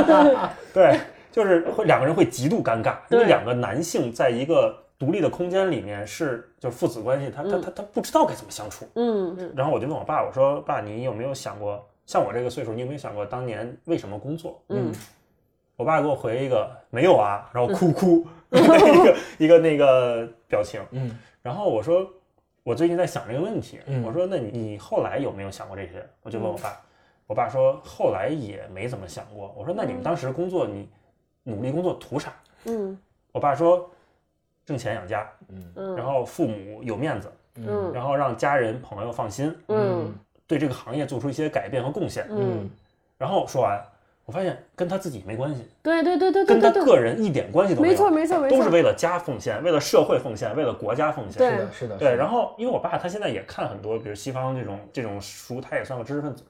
[0.72, 1.00] 对，
[1.32, 8.86] 就是会两个人会极度尴尬，因为两个男性在一个独立的空间里面是就是父子关系，他他他他不知道该怎么相处。
[8.94, 14.62] 嗯嗯然后我就问我爸，我说爸，你有没有想过，像我这个岁数，你有没有想过当年为什么工作？
[14.70, 14.94] 嗯
[15.76, 18.58] 我爸给我回一个没有啊，然后哭哭 一
[19.04, 20.82] 个一个那个表情。
[20.92, 22.10] 嗯然后我说
[22.64, 26.06] 我最近在想这个问题，嗯我说那你你后来有没有想过这些？
[26.22, 26.80] 我就问我爸，
[27.28, 29.54] 我爸说后来也没怎么想过。
[29.58, 30.88] 我说那你们当时工作你
[31.44, 32.34] 努力工作图啥？
[32.66, 32.98] 嗯
[33.34, 33.90] 我爸说
[34.66, 35.28] 挣钱养家，
[35.76, 40.14] 嗯然后父母有面子，嗯然后让家人朋友放心，嗯
[40.48, 42.26] 对这个行业做出一些改变和贡献。
[42.30, 42.70] 嗯，
[43.18, 43.84] 然后说完，
[44.26, 51.52] 我发现跟他自己没关系，对对对对对跟他个人一点关系都没有，没错没错没错，都是为了家奉献，为了社会奉献，为了国家奉献。
[51.52, 56.44] 是的，是的，对，然后后因为我爸他现在也看很多，比如西方这种这种书，他也算个知识分子。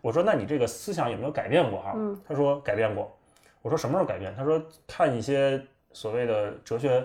[0.00, 1.92] 我说那你这个思想有没有改变过啊？
[1.96, 3.12] 嗯他说改变过。
[3.60, 4.32] 我说什么时候改变？
[4.36, 5.60] 他说看一些
[5.92, 7.04] 所谓的哲学，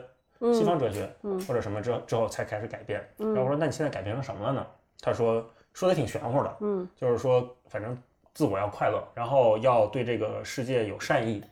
[0.53, 3.03] 西方哲学、嗯或者什么之后之后才开始改变。
[3.17, 4.67] 嗯然后我说那你现在改变成什么了呢？
[5.01, 7.97] 他说说的挺玄乎的，嗯就是说反正
[8.33, 11.43] 自我要快乐，然后要对这个世界有善意。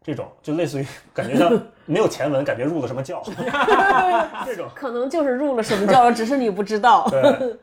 [0.00, 1.52] 这种就类似于 感觉像
[1.84, 3.22] 没有前文，感觉入了什么教，
[4.46, 7.06] 这种可能就是入了什么教，只是你不知道。
[7.10, 7.20] 对，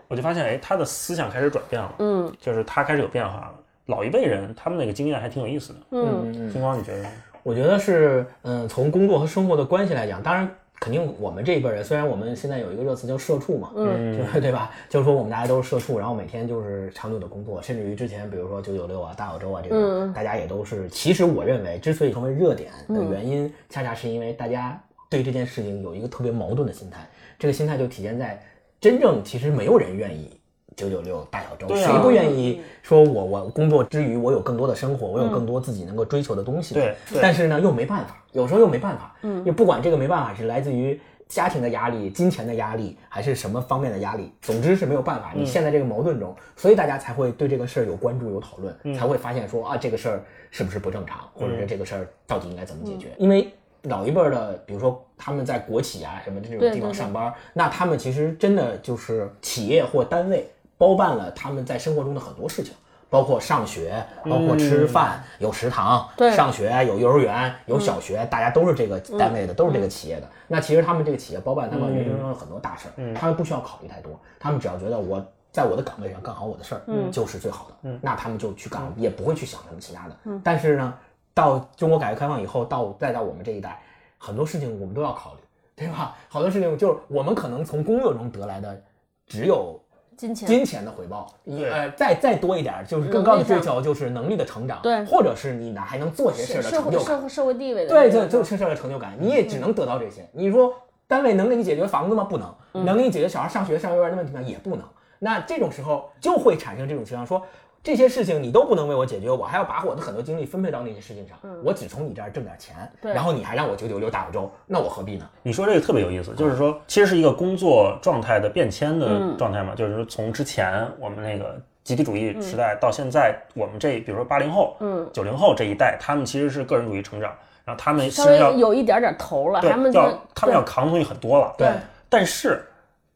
[0.08, 3.54] 我就发现，哎，他的思想开始转变了，嗯就是他开始有变化了。
[3.88, 5.80] 老一辈人他们那个经验还挺有意思的。
[5.92, 7.10] 嗯嗯星光，你觉得呢？
[7.42, 10.48] 我觉得是，嗯，从工作和生活的关系来讲，当然
[10.80, 14.72] 肯定我们这一辈人，虽然我们现在有一个热词叫社畜嘛，嗯就是对吧？
[14.90, 20.88] 就是说我们大家都是社畜，然后每天就是长久的工作，甚至于之前比如说九九六啊、大小周啊这种，嗯大家也都是。
[20.90, 27.08] 其实我认为，之所以成为热点的原因，恰恰是因为大家对这件事情有一个特别矛盾的心态，
[27.40, 28.42] 这个心态就体现在
[28.80, 30.38] 真正其实没有人愿意。
[30.76, 36.82] 九九六大小周，啊谁不愿意说我我工作之余我有更多的生活，我有更多自己能够追求的东西呢？
[36.82, 53.08] 对对但是呢又没办法，有时候又没办法，嗯，也不管这个没办法是来自于家庭的压力、金钱的压力，还是什么方面的压力，总之是没有办法，你陷在这个矛盾中，所以大家才会对这个事儿有关注、有讨论，才会发现说啊这个事儿是不是不正常，或者是这个事儿到底应该怎么解决？
[53.18, 53.50] 因为
[53.84, 62.74] 老一辈儿的，比如说他们在国企啊什么这种地方对对对上班，那他们其实真的就是企业或单位包办了他们在生活中的很多事情。
[63.08, 70.28] 包括上学，包括吃饭，有食堂，上学有幼儿园，有小学，大家都是这个单位的，都是这个企业的。
[70.48, 80.18] 那其实他们这个企业包办他们人生中的很多大事儿，他们不需要考虑太多，他们只要觉得我在我的岗位上干好我的事儿，就是最好的，那他们就去干，也不会去想什么其他的。
[80.44, 80.94] 但是呢，
[81.34, 83.82] 到中国改革开放以后，到再到我们这一代，
[84.18, 85.40] 很多事情我们都要考虑，
[85.76, 86.16] 对吧？
[86.28, 88.82] 好多事情就是我们可能从工作中得来的
[89.26, 89.80] 只有
[90.18, 100.28] 金钱金钱的回报，对呃，再再多一点儿就是更高的追求，就是能力的成长，对或者是你呢还能做些事儿的社会成就感，社会社会地位的对，这个就就社会的成就感，你也只能得到这些。
[100.32, 100.74] 你说
[101.08, 102.24] 单位能给你解决房子吗？
[102.24, 104.42] 不能，能给你解决小孩上学上幼儿园的问题吗？
[104.42, 104.86] 也不能。
[105.20, 107.42] 那这种时候就会产生这种情况，说
[107.86, 115.30] 这些事情你都不能为我解决，我还要把我的很多精力分配到那些事情上，我只从你这儿挣点钱，对然后你还让我九九六大五周，那我何必呢？
[115.44, 127.32] 你说这个特别有意思，就是说，其实是一个工作状态的变迁的状态嘛，就是说从之前我们那个集体主义时代到现在，我们这比如说八零后、嗯，九零后这一代，他们其实是个人主义成长，
[127.64, 131.70] 然后他们稍微是要有一点点头了，对他们要他们要扛的东西很多了，对。
[132.10, 132.66] 但是，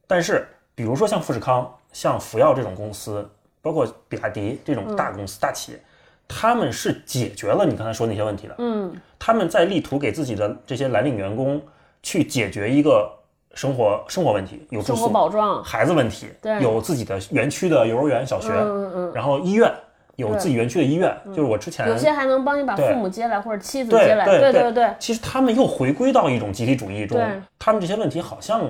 [0.06, 3.28] 但是，比如说像富士康、像福耀这种公司，
[3.70, 5.80] 包括比亚迪这种大公司、大企业，
[6.28, 8.56] 他们是解决了你刚才说那些问题的。
[8.58, 11.62] 嗯他们在力图给自己的这些蓝领员工
[12.02, 13.08] 去解决一个
[13.54, 19.72] 生活生活问题，有住生活宿、保障，孩子问题，对有自己的园区的幼儿园、小学，嗯嗯然后医院
[20.16, 27.22] 有自己园区的医院，就是我之前嗯，有些还能帮你把父母接来或者妻子接来，对对对对对，其实他们又回归到一种集体主义中，
[27.60, 28.64] 他们这些问题好像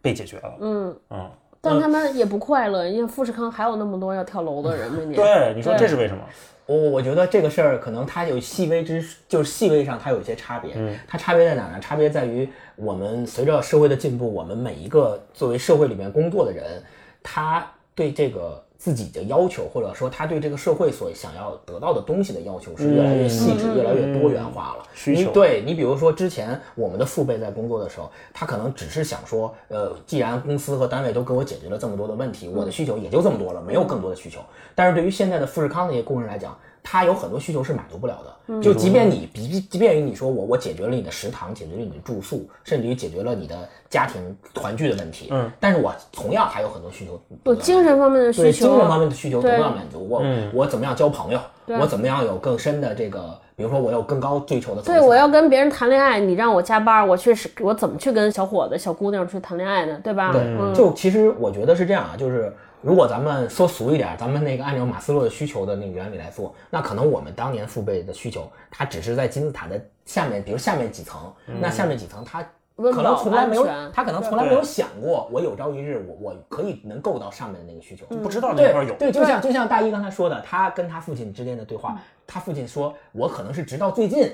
[0.00, 0.54] 被解决了。
[0.60, 0.96] 嗯。
[1.10, 1.30] 嗯，
[1.66, 5.14] 但他们也不快乐，因为富士康还有那么多要跳楼的人每年。
[5.14, 6.22] 对，你说这是为什么？
[6.66, 10.72] 我我觉得这个事儿可能它有细微之，就是细微上它有一些差别。
[10.74, 11.78] 嗯，它差别在哪儿呢？
[11.78, 16.82] 差别在于我们随着社会的进步，我们每一个作为社会里面工作的人，
[17.22, 24.84] 他对这个自己的要求，或者说他对这个社会所想要得到的东西的要求是越来越细致、嗯越来越多元化了。
[24.94, 34.40] 需求你对你比如说之前我们的父辈在工作的时候，他可能只是想说，呃，既然公司和单位都给我解决了这么多的问题，我的需求也就这么多了，没有更多的需求。
[34.74, 36.56] 但是对于现在的富士康那些工人来讲，
[36.88, 38.62] 他有很多需求是满足不了的。
[38.62, 44.22] 就即便你，即即便于你说我我解决了你的食堂，解决了你的住宿，甚至于解决了你的家庭
[44.54, 50.08] 团聚的问题，嗯，但是我同样还有很多需求不精神方面的需对求，精神方面的需求同样满足。
[50.08, 51.40] 我、嗯我怎么样交朋友？
[51.80, 59.98] 我怎么样有更深的这个，比如说我有更高追求的对，我要跟别人谈恋爱，你让我加班，我去是我怎么去跟小伙子、小姑娘去谈恋爱呢？
[60.04, 60.30] 对吧？
[60.30, 72.46] 对，嗯，就其实我觉得是这样啊，就是如果咱们说俗一点，咱们那个按照马斯洛的需求的那个原理来做，那可能我们当年父辈的需求，它只是在金字塔的下面，比如下面几层，那下面几层它。
[72.78, 78.04] 可能从来没有，他可能从来没有想过，我有朝一日我我可以能够到上面的那个需求。
[78.16, 78.94] 不知道那对块儿有。
[78.96, 84.30] 对，就像就像大一刚才说的，他跟他父亲之间的对话，他父亲说，我可能是直到最近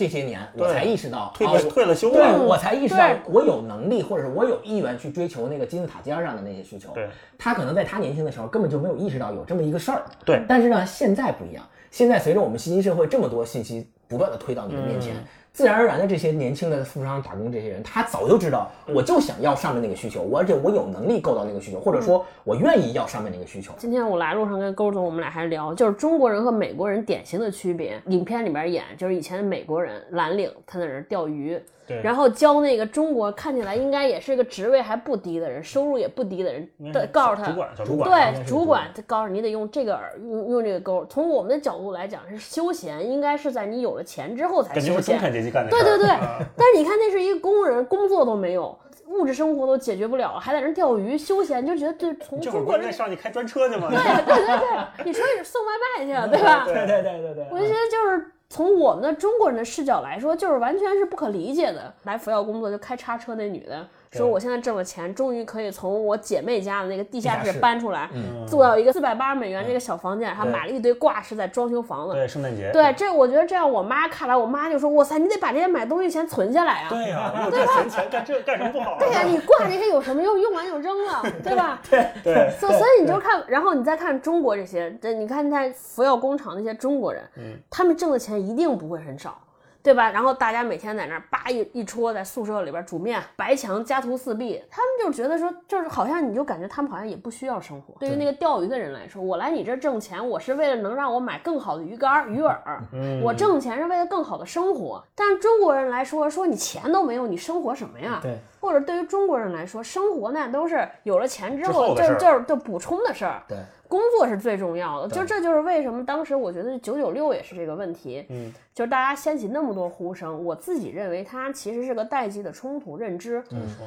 [0.00, 6.90] 这些年，我才意识到，退了啊我退了休对了，我才意识到我有能力，或者是我有意愿去追求那个金字塔尖上的那些需求。
[6.94, 10.04] 对，他可能在他年轻的时候根本就没有意识到有这么一个事儿。
[10.24, 15.12] 对但是呢，现在不一样，现在随着我们信息社会这么多信息不断的推到你的面前。
[15.16, 23.72] 嗯自然而然的，这些年轻的富商打工这些人，他早就知道，我就想要上面那个需求，我而且我有能力够到那个需求，或者说我愿意要上面那个需求。
[23.76, 28.00] 今天我来路上跟勾总我们俩还聊，就是中国人和美国人典型的区别。
[28.06, 36.68] 影片里边演就是以前的美国人蓝领，他在那儿钓鱼，对然后教那个中国看起来应该也是个职位还不低的人，收入也不低的人
[37.10, 39.98] 告诉他主管主管对主管他告诉你得用这个饵，
[40.30, 41.04] 用用这个钩。
[41.06, 45.39] 从我们的角度来讲是休闲，应该是在你有了钱之后才休闲。
[45.70, 48.76] 对对对啊， 但是你看，那是一个工人，工作都没有，
[49.06, 53.88] 物质生活都解决不了了，还在那钓鱼休闲，就觉得这从中国人上去开专车去吗？
[53.90, 56.64] 对 对对对，你出去送外卖去， 对吧？
[56.66, 61.92] 对对对对对，我就觉得就是从我们的中国人的视角来说，就是完全是不可理解的。
[62.04, 63.86] 来福耀工作就开叉车那女的
[64.18, 72.14] 说，我现在挣了钱，终于可以从我姐妹家的那个地下室搬出来，嗯住到一个四百八十美元这个小房间，还对买了一堆挂饰在装修房子。
[72.14, 72.70] 对，圣诞节。
[72.72, 78.98] 对，这我觉得这样，我妈看来，我妈就说：“哇塞，你得把这些买东西钱存下来啊！”对呀， 你有这闲钱干这干什么不好啊？
[78.98, 80.40] 对呀，你挂这些有什么用？
[80.40, 81.80] 用完就扔了， 对吧？
[82.24, 89.38] 对，所所以你就看，然后你再看中国这些，这你看在福耀工厂那些中国人，嗯他们挣的钱一定不会很少，
[89.82, 90.10] 对吧？
[90.10, 97.94] 然后大家每天在那儿叭一一戳，在宿舍里边煮面，白墙家徒四壁，他们就觉得说，就是好像你就感觉他们好像也不需要生活。
[97.98, 102.56] 对于那个钓鱼的人来说，我来你这儿挣钱，我是为了能让我买更好的鱼竿、鱼饵，
[102.92, 105.02] 嗯我挣钱是为了更好的生活。
[105.14, 108.18] 但是中国人来说，说你钱都没有，你生活什么呀？
[108.22, 113.42] 对，或者对于中国人来说，生活那都是有了钱之之后就就是就补充的事儿。
[113.48, 115.08] 对，工作是最重要的。
[115.08, 118.26] 就这就是为什么当时我觉得九九六也是这个问题。
[118.28, 123.42] 嗯，就是大家掀起那么多呼声，我自己认为它其实是个代际的冲突认知。
[123.48, 123.86] 怎么说？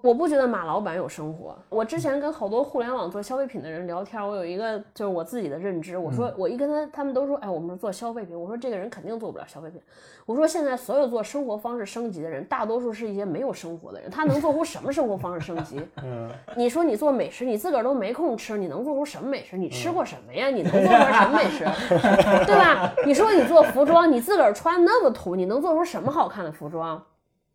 [0.00, 1.56] 我不觉得马老板有生活。
[1.68, 5.98] 我之前跟好多互联网做消费品的人聊天，我有一个就是我自己的认知。
[5.98, 8.40] 我说我一跟他，他们都说，哎，我们是做消费品。
[8.40, 9.82] 我说这个人肯定做不了消费品。
[10.24, 15.80] 我说现在所有做生活方式升级的人，大多数是一些没有生活的人，他能做出什么生活方式升级？
[16.04, 19.58] 嗯，你说你做美食，你自个儿都没空吃，你能做出什么美食？
[19.58, 20.46] 你吃过什么呀？
[20.46, 21.64] 你能做出什么美食？
[22.46, 22.94] 对吧？
[23.04, 27.02] 你说你做服装，你自个儿穿那么土，你能做出什么好看的服装？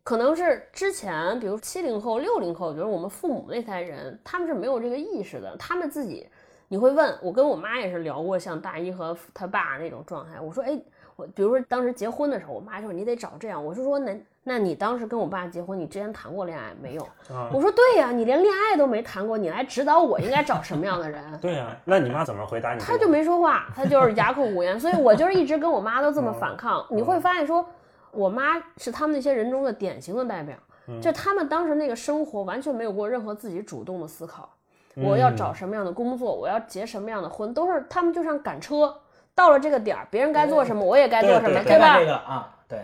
[0.04, 5.56] 可能是之前，比如七零后、六零后，就是我们父母那代人，他们是没有这个意识的。
[5.56, 6.28] 他们自己，
[6.68, 10.38] 你会问我，跟我妈也是聊过，像大一和他爸那种状态。
[10.38, 10.78] 我说，哎，
[11.16, 13.64] 我比如说当时结婚的时候，我妈就说你得找这样。
[13.64, 17.02] 我是说，那那你当时跟我爸结婚，你之前谈过恋爱没有？
[17.30, 21.22] 啊我说对呀，你连恋爱都没谈过，你来指导我应该找什么样的人？
[21.40, 22.92] 对呀，那你妈怎么回答你这个？
[22.92, 24.78] 他就没说话，她就是哑口无言。
[24.78, 26.86] 所以我就是一直跟我妈都这么反抗。
[26.90, 27.66] 你会发现说，
[28.14, 30.56] 我妈是他们那些人中的典型的代表，
[31.00, 34.48] 就他们当时那个生活完全没有过任何自己主动的思考。
[34.96, 38.94] 我要找什么样的工作，我要结什么样的婚，都是他们就像赶车，
[39.34, 42.06] 到了这个点儿，别人该做什么，我也该做什么，对吧这？
[42.06, 42.78] 个啊，对，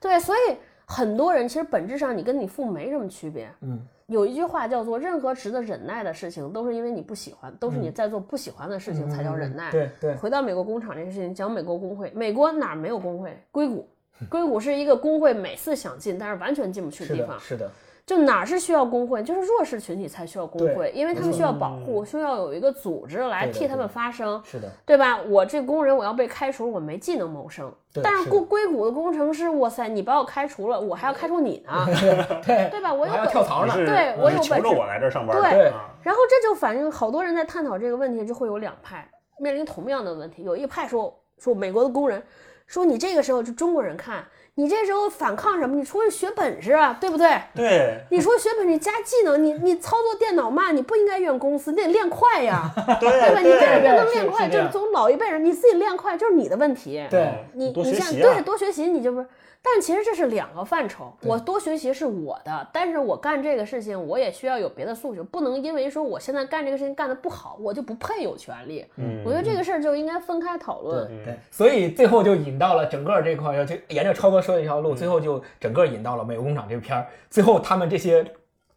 [0.00, 3.48] 对，所以很多人其实本质上你跟你父母没什么区别。
[3.60, 9.70] 嗯，有一句话叫做“任何值得忍耐的事情，都是因为你不喜欢，都是你在做不喜欢的事情才叫忍耐。
[9.70, 13.40] 对对，回到美国工厂这个事情，讲美国工会，美国哪儿没有工会？
[13.52, 13.88] 硅谷，
[14.28, 17.38] 硅谷是一个工会每次想进，但是完全进不去的，地方。
[17.40, 17.70] 是的，
[18.04, 24.42] 就哪儿是需要工会，就是弱势群体才需要工会，因为他们需要保护，需要有一个组织来替他们发声。
[24.44, 25.20] 是的，对吧？
[25.22, 27.72] 我这工人我要被开除，我没技能谋生。
[28.02, 31.84] 但是是硅硅谷的工程师，哇塞，你把我开除了，我还要开除你呢，
[32.42, 32.92] 对对吧？
[32.92, 39.06] 我我还要有本跳槽呢，对我有本事是求着我来这上班，对啊然后这就反映好多人在探讨这个问题，就会有两派
[39.38, 40.42] 面临同样的问题。
[40.42, 42.22] 有一派说说美国的工人
[42.66, 45.74] 说你这个时候就中国人看你这时候反抗什么？
[45.76, 47.40] 你出去学本事啊，对不对？
[47.54, 52.70] 对你说学本事加技能，你你操作电脑慢，你不应该怨公司，你得练快呀，
[53.00, 53.40] 对吧？
[53.40, 57.02] 你这对不能练快，就是从老一辈人你自己练快就是你的问题。
[57.10, 59.26] 对你多你像对多学习，你就不是。
[59.64, 68.84] 但其实这是两个范畴，我多学习是我的，但是我干这个事情我也需要有别的诉求，不能因为说我现在干这个事情干得不好，我就不配有权利。
[68.96, 71.06] 嗯我觉得这个事儿就应该分开讨论。
[71.24, 77.06] 对，所以最后就引到了整个这块，就沿着超哥说的一条嗯路，最后就整个引到了《美国工厂》这个片儿。
[77.30, 78.26] 最后他们这些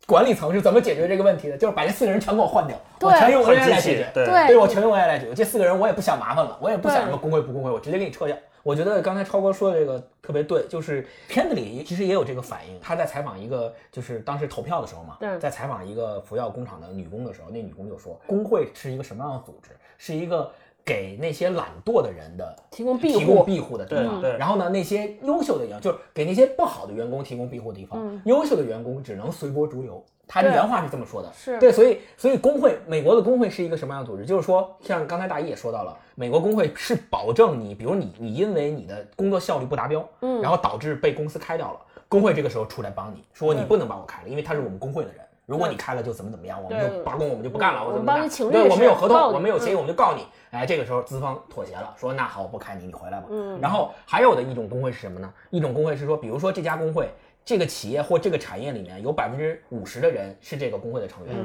[0.06, 1.58] 管理层是怎么解决这个问题的？
[1.58, 5.34] 就是把这四个人全给我换掉，我全用换 AI 来解决。，对对对我全用 AI 来解决。
[5.34, 8.38] 这四个人我也不想麻烦了，我也不想什么工会不工会，我直接给你撤掉。
[8.66, 12.80] 我觉得刚才超哥说的这个特别对，就是片子里其实也有这个反应。
[12.82, 19.70] 他在采访一个，就是当时投票的时候嘛，对在采访一个服药工厂的女工的时候，那女工就说，工会是一个什么样的组织？
[20.00, 20.52] 是一个
[20.86, 24.22] 给那些懒惰的人的提供庇提供护，庇护的地方。
[24.22, 30.04] 对对然后呢，那些优秀的员就是给那些不好的员工提供庇护的地方，优秀的员工只能随波逐流。
[30.28, 34.26] 他的原话是这么说的，是对，所以所以工会，美国的工会是一个什么样的组织？
[34.26, 41.80] 就是说，像刚才大一也说到了，美国工会是保证你，比如你你因为你的工作效率不达标，嗯，然后导致被公司开掉了，
[42.10, 45.20] 工会这个时候出来帮你说你不能把我开了，因为他是我们工会的人。
[45.46, 50.26] 如果你开了就怎么怎么样，我们就罢工，我们就不干了，嗯我怎么办对，我们有合同我们有协议，嗯我们就告你。
[50.52, 53.28] 哎，这个时候资方妥协了，说那好，我不开你，你回来吧。
[53.30, 53.60] 嗯。
[53.62, 55.32] 然后还有的一种工会是什么呢？
[55.50, 57.10] 一种工会是说，比如说这家工会，
[57.44, 61.36] 这个企业或这个产业里面有百分之五十的人是这个工会的成员，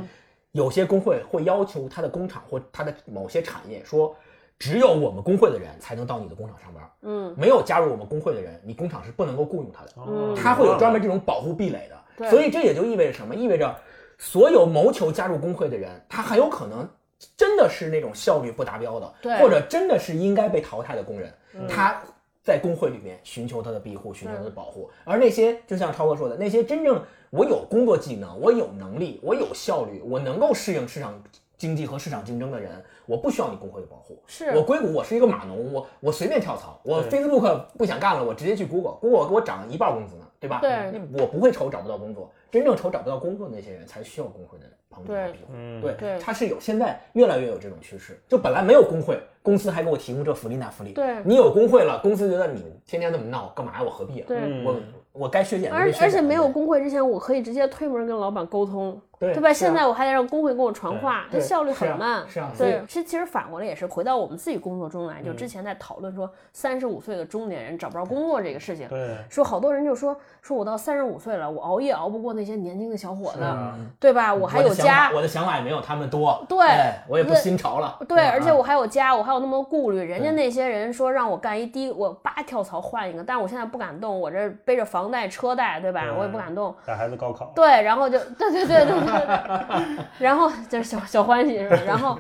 [0.53, 4.17] 有些工会会要求他的工厂或他的某些产业说，
[4.59, 6.83] 只有我们工会的人才能到你的工厂上班。
[7.03, 9.91] 嗯，没有加入我们工会的人，你工厂是不能够雇佣他的。
[10.07, 11.97] 嗯他会有专门这种保护壁垒的。
[12.17, 13.35] 对所以这也就意味着什么？
[13.35, 13.75] 意味着
[14.21, 16.89] 所有谋求加入工会的人，他很有可能
[17.37, 19.37] 真的是那种效率不达标的，对。
[19.39, 21.35] 或者真的是应该被淘汰的工人，
[21.69, 22.01] 他。
[22.43, 31.23] 在工会里面寻求他的庇护，寻求他的保护，而那些就像超哥说的，那些真正我有工作技能，我有能力，我有效率，我能够适应市场
[31.59, 34.21] 经济和市场竞争的人，我不需要你工会的保护。
[34.27, 34.47] 是。
[34.57, 40.61] 我硅谷，我是一个码农，我我随便跳槽，我 Facebook 不想干了，我直接去 Google，Google 给我涨一半工资呢，对吧？
[40.63, 45.45] 对，我不会愁找不到工作，真正愁找不到工作的那些人才需要工会的帮助和对庇护。
[45.53, 48.21] 嗯对，对它是有，现在越来越有这种趋势。
[48.29, 50.93] 就本来没有工会，公司还给我提供这福利那福利。
[50.93, 53.83] 对你有工会了，公司觉得你天天这么闹，干嘛呀？
[53.83, 54.25] 我何必啊？
[54.27, 54.77] 对嗯我
[55.13, 59.51] 我该削减的而而且没有工会之前，我可以直接推门跟老板沟通，对对吧？
[59.51, 62.25] 啊现在我还得让工会给我传话，它效率很慢。
[62.27, 74.33] 是啊对，其实其实反过来也是回到我们自己工作中来，就嗯之前在讨论说三十五岁的中年人找不着工作这个事情，对，说好多人就说说我到三十五岁了，我熬夜熬不过那些年轻的小伙子，啊对吧？
[74.33, 76.43] 我还有家，我的想法也没有他们多。
[76.49, 77.99] 对哎我也不新潮了。
[78.09, 80.01] 对，嗯而且我还有家，我还有那么多顾虑。
[80.01, 86.05] 人家那些人说让我干一低，我叭跳槽换一个，但是我现在不敢动，我这背着房贷车贷，对吧？
[86.05, 86.75] 对我也不敢动。
[86.87, 89.10] 带孩子高考，对，然后就对对对对对对，
[90.19, 91.77] 然后就是小小欢喜是吧？
[91.87, 92.19] 然后，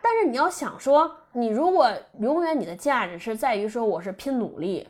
[0.00, 1.90] 但是你要想说，你如果
[2.20, 4.88] 永远你的价值是在于说我是拼努力，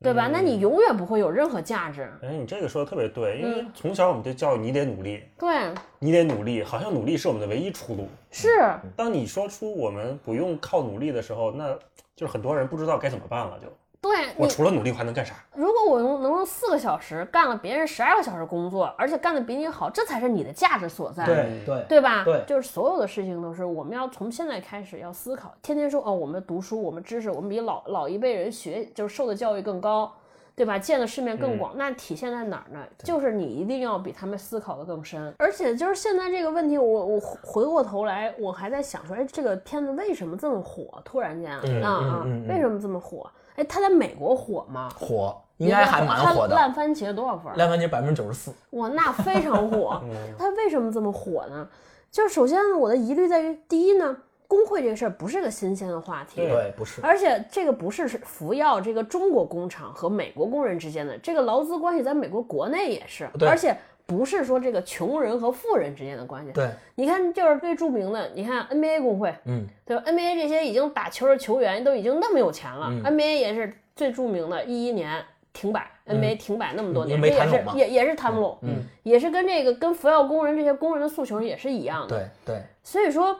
[0.00, 0.28] 对吧？
[0.32, 2.10] 那你永远不会有任何价值。
[2.22, 8.08] 哎，你这个说的特别对，因嗯为从小我们就教育你得努力，对，你得努力，好像努力是我们的唯一出路。
[8.30, 8.48] 是，
[8.94, 11.76] 当你说出我们不用靠努力的时候，那
[12.14, 13.58] 就是很多人不知道该怎么办了。
[13.58, 13.66] 就
[14.00, 15.34] 对你，我除了努力，还能干啥？
[15.54, 21.26] 如果我用能用四个小时干了别人十二个小时工作，而且干得比你好，这才是你的价值所在。
[21.26, 22.22] 对对对吧？
[22.24, 25.52] 对就是所有的事情都是我们要从现在开始要思考。
[25.62, 30.12] 天天说哦，我们读书，我们知识，我们比老老一辈人学，就是受的教育更高，
[30.54, 30.78] 对吧？
[30.78, 31.72] 见的世面更广。
[31.76, 32.78] 那体现在哪儿呢？
[32.98, 35.34] 就是你一定要比他们思考的更深。
[35.38, 41.02] 而且就是现在这个问题，我我回过头来，我还在想说，哎，这个片子为什么这么火？
[41.04, 43.28] 突然间啊嗯啊嗯嗯嗯为什么这么火？
[43.58, 44.88] 哎，它在美国火吗？
[44.96, 46.54] 火应该还蛮火它的。
[46.54, 47.56] 烂番茄多少分儿？
[47.56, 48.52] 烂番茄百分之九十四。
[48.70, 50.00] 哇，那非常火。
[50.38, 51.68] 它为什么这么火呢？
[52.10, 57.02] 就是首先呢，我的疑虑在于，第一呢，工会这个事儿不是个新鲜的话题，对，不是。
[57.02, 63.76] 而且这个不是服药这个中国工厂和美国工人之间的这个劳资关系，在美国国内也是，而且
[64.08, 66.50] 不是说这个穷人和富人之间的关系。
[66.52, 82.16] 对，你看，就是最著名的，你看 NBA 工会，嗯，对吧？NBA 这些已经打球的球员都已经那么有钱了、嗯 n b a 也是最著名的，一一年停摆、n b a 停摆那么多年，也是也也是谈不拢，嗯，也是跟这个跟福耀工人这些工人的诉求也是一样的。
[82.16, 83.38] 对对所以说，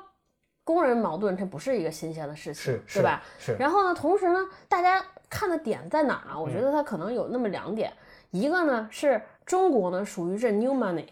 [0.65, 3.23] 工人矛盾这不是一个新鲜的事情，是对吧？？
[3.39, 3.57] 是。
[3.59, 4.39] 然后呢，同时呢，
[4.69, 6.39] 大家看的点在哪儿呢？
[6.39, 7.91] 我觉得它可能有那么两点，
[8.33, 9.19] 一个呢是
[9.49, 11.05] 中国呢属于这 new money，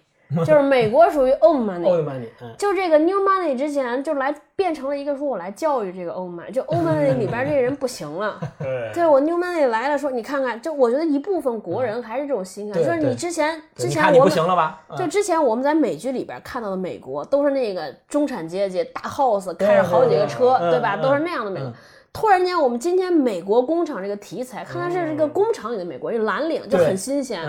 [0.45, 1.83] 就是美国属于 old 欧 money。
[1.83, 14.81] 的 money，嗯，就这个 new money 之前就来变成了一个说我来教育这个 old money，就 old money 里边这人不行了，对对我 new money 来了说你看看，就我觉得一部分国人还是这种心态，对就是你之前之你看你不前我们行了吧？
[14.91, 20.97] 嗯就之前我们在美剧里边看到的美国，都是那个中产阶级大 house 开着好几个车，对对对吧？
[20.97, 21.75] 嗯都是那样的美国嗯。
[22.17, 27.43] 突然间，我们今天美国工厂这个题材，看它是这个工厂里的美国，这蓝领就很新鲜，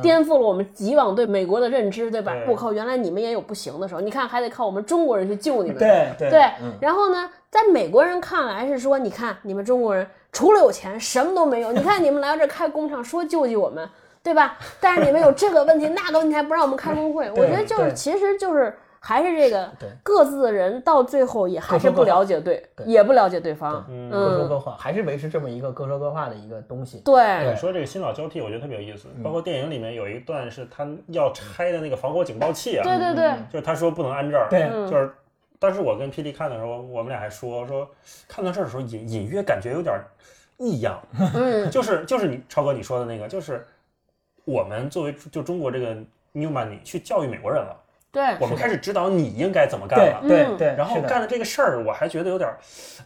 [0.00, 2.34] 颠覆了我们以往对美国的认知，对吧？
[2.48, 5.78] 我靠，原来你们也有不行的时候，你看还得靠我们中国人去救你们。
[6.18, 6.50] 对
[6.80, 13.86] 然后呢，在美国人看来是说，你看你们中国人除了有钱什么都没有，你看你们来到这儿开工厂，说救济我们，
[14.22, 14.56] 对吧？
[14.80, 18.74] 但是你们有这个问题那个问题还不让我们开工会，我觉得就是其实就是
[19.06, 19.88] 还是这个对。
[20.02, 22.86] 各自的人到最后也还是不了解对，对。
[22.86, 27.02] 也不了解对方，嗯嗯，各说各话，还是维持这么一个各说各话的一个东西。
[27.04, 27.50] 对。
[27.50, 29.08] 你说这个新老交替，我觉得特别有意思。
[29.14, 29.22] 嗯。
[29.22, 34.90] 包括电影里面有一段是他要拆的那个防火警报器啊，对对对，就是他说不能安这儿，对嗯。
[34.90, 35.12] 就是
[35.58, 37.86] 当时我跟 P D 看的时候，我们俩还说说
[38.26, 39.94] 看到这儿的时候隐隐约感觉有点
[40.56, 40.98] 异样，
[41.34, 43.66] 嗯， 就是就是你超哥你说的那个，就是
[44.44, 45.94] 我们作为就中国这个
[46.32, 47.76] new money 去教育美国人了，
[48.14, 52.56] 对，我们开始指导你应该怎么干了，嗯对对，然后干了这个事儿，我还觉得有点儿，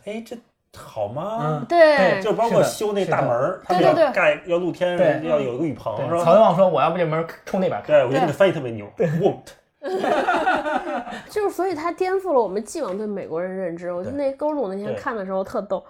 [0.05, 0.37] 哎，这
[0.79, 1.39] 好吗？
[1.43, 1.65] 嗯？
[1.67, 4.13] 对，就包括修那大门儿，他们要对对。
[4.13, 6.23] 对盖要露天，要有一个雨棚，是吧？
[6.23, 8.21] 曹德旺说我要不这门冲那边开，对，我觉得对。
[8.21, 9.49] 这个翻译特别牛，won't，
[11.31, 13.91] 就是所以他颠覆了我们既往对美国人认知。
[13.93, 15.83] 我就那勾鲁那天看的时候特逗，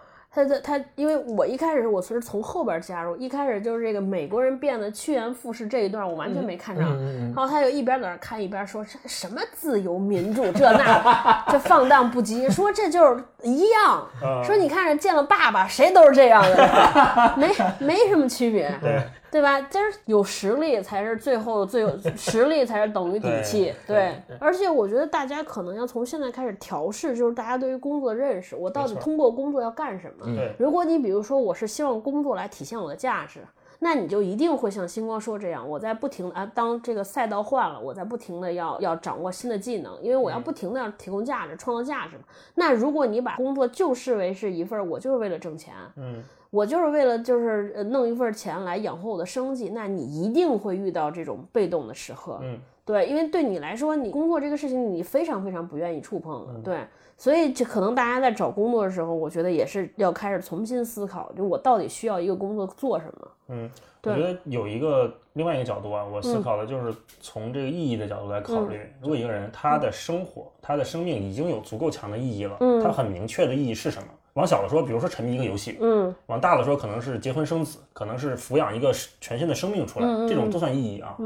[0.45, 6.97] 他他他因为我一开始我是从后边加入，一开始就是这个美国人变得趋炎附势这一段我完全没看上，
[7.35, 18.73] 然后他就一边在那看一边说这什么自由民主这那， 这放荡不羁，说这就是一样，嗯说你看着见了爸爸谁都是这样的， 没没什么区别。
[18.81, 19.03] 对。
[19.31, 19.61] 对吧？
[19.61, 24.37] 就是有实力才是最后最有 实力才是等于底气，对对。
[24.41, 30.25] 而且我觉得大家可能要从现在开始调试，就是大家对于工作的认识，我到底通过工作要干什么？
[30.35, 33.41] 对如果你比如说我是希望工作来体现我的价值，
[33.81, 42.23] 那你就一定会像星光说这样，我在不停的啊，当这个赛道换了，我在不停的要要掌握新的技能，因为我要不停的要提供价值、创造价值嘛。
[42.57, 52.39] 那如果你把工作就视为是一份我就是为了挣钱，嗯，我就是为了就是呃弄一份钱来养活我的生计，那你一定会遇到这种被动的时刻。
[52.43, 56.63] 嗯，对，因为对你来说，你工作这个事情你非常非常不愿意触碰。
[56.63, 56.87] 对，
[57.17, 63.29] 所以这可能大家在找工作的时候，我觉得也是要开始重新思考，就我到底需要一个工作做什么。
[63.49, 63.71] 嗯，
[64.05, 68.81] 我觉得有一个另外一个角度啊，我思考的就是从这个意义的角度来考虑。
[69.01, 74.09] 如果一个人他的生活、他的生命已经有足够强的意义了，嗯他很明确的意义是什么？
[74.39, 81.17] 往小了说，比如说沉迷一个游戏；嗯往大了说，可能是结婚生子，可能是抚养一个全新的生命出来，这种都算意义啊。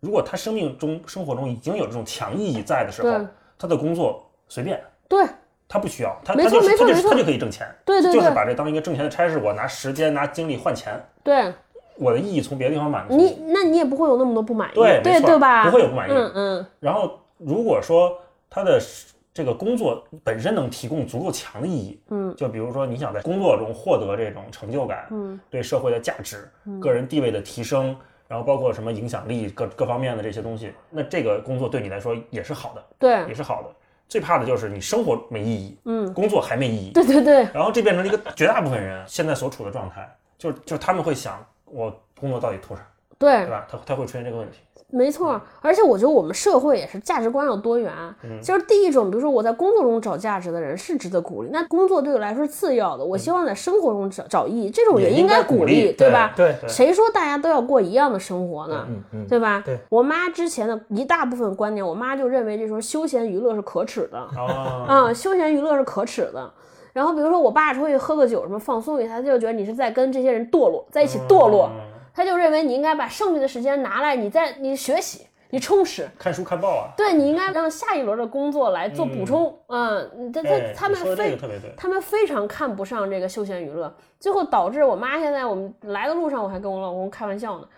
[0.00, 3.26] 如果他生命中、生活中已经有这种强意义在的时候，
[3.58, 5.24] 他的工作随便，对
[5.66, 11.50] 他不需要，他他就是他就是他就可以挣钱，对对对就是把这当一个挣钱的差事，我拿时间拿精力换钱，对，
[11.96, 13.16] 我的意义从别的地方满足。
[13.16, 15.64] 你那你也不会有那么多不满意，对没错对对吧？
[15.64, 18.14] 不会有不满意嗯嗯然后如果说
[18.50, 18.78] 他的
[19.38, 33.28] 这个工作本身能提供足够强的意义，嗯，就比如说你想在工作中获得这种成就感，嗯，对社会的价值、个人地位的提升，然后包括什么影响力各各方面的这些东西，那这个工作对你来说也是好的，对。
[33.28, 33.68] 也是好的。
[34.08, 37.44] 最怕的就是你生活没意义，嗯，工作还没意义，对对对。
[37.54, 42.84] 然后这变成了一个绝大部分人现在所处的状态，就是就是他们会想我工作到底图啥，
[43.18, 43.66] 对对，吧？
[43.70, 44.58] 他他会出现这个问题。
[44.90, 47.92] 没错，而且我觉得我们社会也是价值观要多元。
[48.22, 56.32] 嗯就是第一种，比如说我在工作中找价值的人是值得鼓励，那工作对我来说是次要的，我希望在生活中找找意义，这种也应该鼓鼓励对吧？
[56.34, 58.86] 对对谁说大家都要过一样的生活呢？
[58.88, 59.62] 嗯嗯，对吧？
[59.62, 66.50] 对我妈之前的一大部分观念，我妈就认为这时候休闲娱乐是可耻的，啊，嗯，休闲娱乐是可耻的。
[66.94, 71.80] 然后比如说我爸出去喝个酒什么放松一下，他就觉得你是在跟这些人堕落，在一起堕落，嗯
[72.18, 76.10] 他就认为你应该把剩余的时间拿来你在你学习，你充实。
[76.18, 76.90] 看书看报啊。
[76.96, 81.38] 对你应该让下一轮的工作来做补充，嗯，他他哎他们非
[81.76, 87.68] 他们非常看不上这个休闲娱乐，最后导致我妈现在我们来的路上，我还跟我老公开玩笑呢，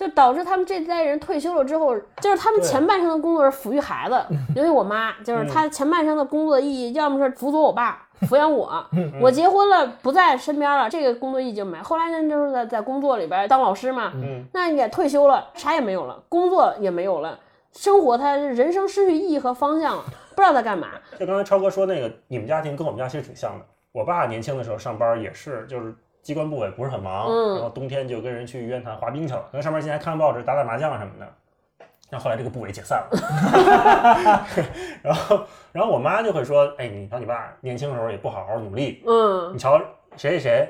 [0.00, 4.18] 就导致他们这代人退休了之后，就是他们前半生的工作是抚育孩子，
[4.56, 8.06] 尤其我妈，就是她前半生的工作的意义，要么是辅佐我爸。
[8.22, 8.82] 抚养我，
[9.20, 11.76] 我结婚了不在身边了，这个工作意义就没。
[11.82, 17.38] 后来呢，就是在在工作里边当老师嘛，嗯，那你也退休了，啥也没有了，工作也没有了，
[17.72, 20.88] 生活他人生失去意义和方向了，不知道在干嘛。
[21.18, 23.64] 就刚才超哥说那个，你们家庭跟我们家其实挺像的。
[23.92, 31.26] 我爸年轻的时候上班也是，就是机关部委不是很忙，嗯然后冬天就跟人去渊潭滑冰去了，可能上班前还看报纸、打打麻将什么的。
[32.10, 34.46] 然后后来这个部委解散了，
[35.00, 35.40] 然后
[35.70, 39.80] 然后我妈就会说：“哎，你瞧你爸年轻时候也不好好努力，嗯你瞧
[40.16, 40.68] 谁谁谁，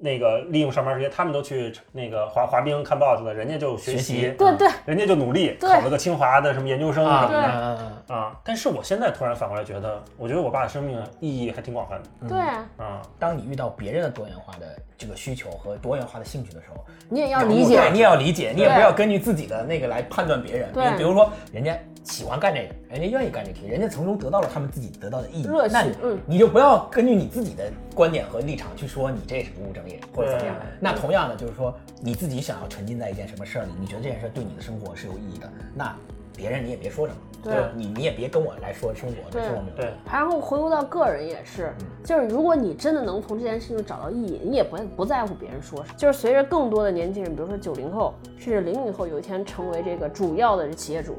[0.00, 7.38] 那个利用上班时间，他们都去那个滑滑冰、看报去了，人家就学学习，对对，人家就努力，考了个清华的什么研究生什啊么的。
[7.38, 7.78] 嗯
[8.08, 12.38] 嗯啊，但是我现在突然反过来觉得，我觉得我爸的生命意义还挺广泛的对，
[12.84, 13.02] 啊。
[13.18, 20.68] 当你遇到别人的多元化的这个需求和多元化的兴趣的时候，你也要理解对，你也要理解，你也不要根据自己的那个来判断别人。
[20.68, 25.84] 比对如比如说，人家喜欢干这个，人家愿意干这个，人家从中得到了他们自己得到的意义那
[26.24, 30.68] 你就不要根据你自己的观点和立场去说你这是不务正业或者怎么样对。
[30.78, 35.92] 那同样的就是说，你自己想要沉浸在一件什么事儿里，你觉得这件事儿对你的生活是有意义的，那
[36.36, 37.54] 别人你也别说什么，对。
[37.60, 41.74] 吧你你也别跟我来说生活，这是我们对，然后回归到个人也是，
[42.04, 45.94] 就是如果你真的能从这件事情找到意义，你也不不在乎别人说什么。
[45.98, 51.16] 就是随着更多的年轻人，比如说九零后甚至零零后，有一天成为这个主要的企业主，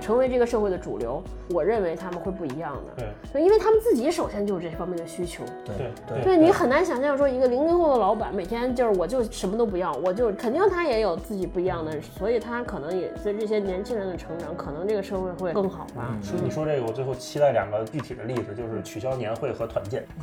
[0.00, 2.92] 成为这个社会的主流，我认为他们会不一样的。
[2.96, 5.44] 对对，因为他们自己首先就有这方面的需求。
[5.64, 16.16] 对对对你很难想象说一个零零后的老板每天就是我就什么都不要，我就肯定他也有自己不一样的，所以他可能也随着这些年轻人的成长，可能这个社会会更好吧。
[16.22, 20.04] 说你说这个，我最后期待两个具体的例子，就是取消年会和团建。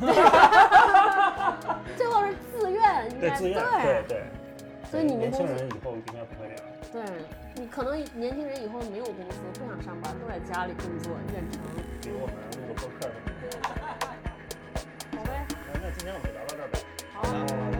[1.96, 4.22] 最后是自愿，应该对自愿，对对。
[4.90, 6.64] 所以你们年轻公司人以后应该不会这样。
[6.96, 7.04] 对
[7.56, 11.60] 你可能年轻人以后没有公司，不想上班，都在家里工作远程。
[12.00, 13.12] 比如我们录个播客的。
[15.18, 16.78] 好呗，那那今天我们就聊到这儿呗。
[17.12, 17.75] 好。